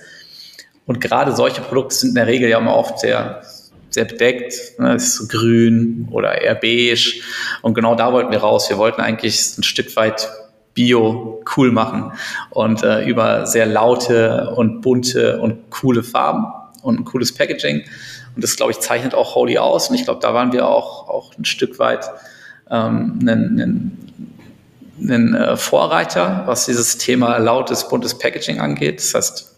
Und 0.85 0.99
gerade 0.99 1.35
solche 1.35 1.61
Produkte 1.61 1.95
sind 1.95 2.09
in 2.09 2.15
der 2.15 2.27
Regel 2.27 2.49
ja 2.49 2.57
immer 2.57 2.75
oft 2.75 2.99
sehr, 2.99 3.43
sehr 3.89 4.05
bedeckt. 4.05 4.79
Ne? 4.79 4.95
Ist 4.95 5.15
so 5.15 5.27
grün 5.27 6.07
oder 6.11 6.41
eher 6.41 6.55
beige. 6.55 7.21
Und 7.61 7.73
genau 7.75 7.95
da 7.95 8.11
wollten 8.11 8.31
wir 8.31 8.39
raus. 8.39 8.69
Wir 8.69 8.77
wollten 8.77 9.01
eigentlich 9.01 9.57
ein 9.57 9.63
Stück 9.63 9.95
weit 9.95 10.29
Bio 10.73 11.43
cool 11.57 11.71
machen 11.71 12.13
und 12.49 12.81
äh, 12.81 13.03
über 13.05 13.45
sehr 13.45 13.65
laute 13.65 14.51
und 14.55 14.81
bunte 14.81 15.41
und 15.41 15.69
coole 15.69 16.01
Farben 16.01 16.45
und 16.81 16.99
ein 16.99 17.05
cooles 17.05 17.33
Packaging. 17.33 17.83
Und 18.35 18.43
das, 18.43 18.55
glaube 18.55 18.71
ich, 18.71 18.79
zeichnet 18.79 19.13
auch 19.13 19.35
Holy 19.35 19.57
aus. 19.57 19.89
Und 19.89 19.95
ich 19.95 20.05
glaube, 20.05 20.21
da 20.21 20.33
waren 20.33 20.53
wir 20.53 20.67
auch, 20.67 21.09
auch 21.09 21.37
ein 21.37 21.43
Stück 21.43 21.77
weit 21.77 22.09
ähm, 22.69 23.19
ein, 23.21 23.59
ein 23.59 23.97
ein 25.09 25.33
äh, 25.33 25.57
Vorreiter, 25.57 26.43
was 26.45 26.65
dieses 26.65 26.97
Thema 26.97 27.37
lautes, 27.37 27.87
buntes 27.87 28.17
Packaging 28.17 28.59
angeht. 28.59 28.99
Das 28.99 29.13
heißt, 29.13 29.55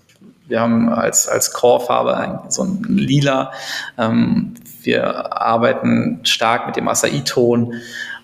wir 0.47 0.59
haben 0.59 0.89
als, 0.89 1.27
als 1.27 1.53
Core-Farbe 1.53 2.43
so 2.49 2.63
ein 2.63 2.83
Lila. 2.87 3.51
Ähm, 3.97 4.55
wir 4.81 5.33
arbeiten 5.41 6.19
stark 6.23 6.67
mit 6.67 6.75
dem 6.75 6.87
Acai-Ton. 6.87 7.75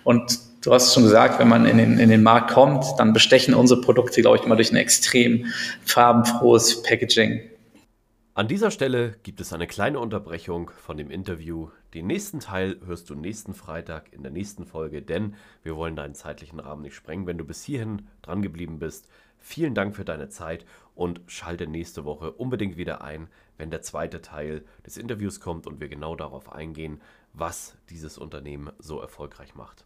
Und 0.04 0.40
du 0.62 0.74
hast 0.74 0.94
schon 0.94 1.04
gesagt, 1.04 1.40
wenn 1.40 1.48
man 1.48 1.66
in 1.66 1.78
den, 1.78 2.00
in 2.00 2.10
den 2.10 2.24
Markt 2.24 2.52
kommt, 2.52 2.86
dann 2.98 3.14
bestechen 3.14 3.54
unsere 3.54 3.82
Produkte, 3.82 4.22
glaube 4.22 4.38
ich, 4.38 4.44
immer 4.44 4.56
durch 4.56 4.72
ein 4.72 4.78
extrem 4.78 5.46
farbenfrohes 5.86 6.84
Packaging. 6.84 7.42
An 8.40 8.48
dieser 8.48 8.72
Stelle 8.72 9.18
gibt 9.24 9.42
es 9.42 9.52
eine 9.52 9.68
kleine 9.68 10.00
Unterbrechung 10.00 10.70
von 10.70 10.96
dem 10.96 11.12
Interview. 11.12 11.72
Den 11.94 12.08
nächsten 12.08 12.40
Teil 12.40 12.80
hörst 12.86 13.10
du 13.10 13.16
nächsten 13.16 13.54
Freitag 13.54 14.14
in 14.14 14.24
der 14.24 14.32
nächsten 14.32 14.64
Folge, 14.66 15.02
denn 15.02 15.36
wir 15.62 15.76
wollen 15.76 15.98
deinen 15.98 16.16
zeitlichen 16.16 16.62
Rahmen 16.62 16.84
nicht 16.84 16.96
sprengen. 16.96 17.28
Wenn 17.28 17.38
du 17.38 17.44
bis 17.44 17.66
hierhin 17.66 18.08
dran 18.22 18.42
geblieben 18.42 18.80
bist, 18.80 19.10
vielen 19.40 19.76
Dank 19.76 19.94
für 19.94 20.06
deine 20.06 20.30
Zeit 20.30 20.66
und 20.96 21.20
schalte 21.28 21.68
nächste 21.68 22.06
Woche 22.06 22.32
unbedingt 22.32 22.78
wieder 22.78 23.02
ein, 23.02 23.28
wenn 23.58 23.72
der 23.72 23.82
zweite 23.82 24.22
Teil 24.22 24.64
des 24.86 24.96
Interviews 24.96 25.42
kommt 25.42 25.68
und 25.68 25.82
wir 25.82 25.90
genau 25.90 26.16
darauf 26.16 26.50
eingehen, 26.50 27.02
was 27.34 27.76
dieses 27.90 28.18
Unternehmen 28.18 28.72
so 28.80 29.02
erfolgreich 29.02 29.54
macht. 29.54 29.86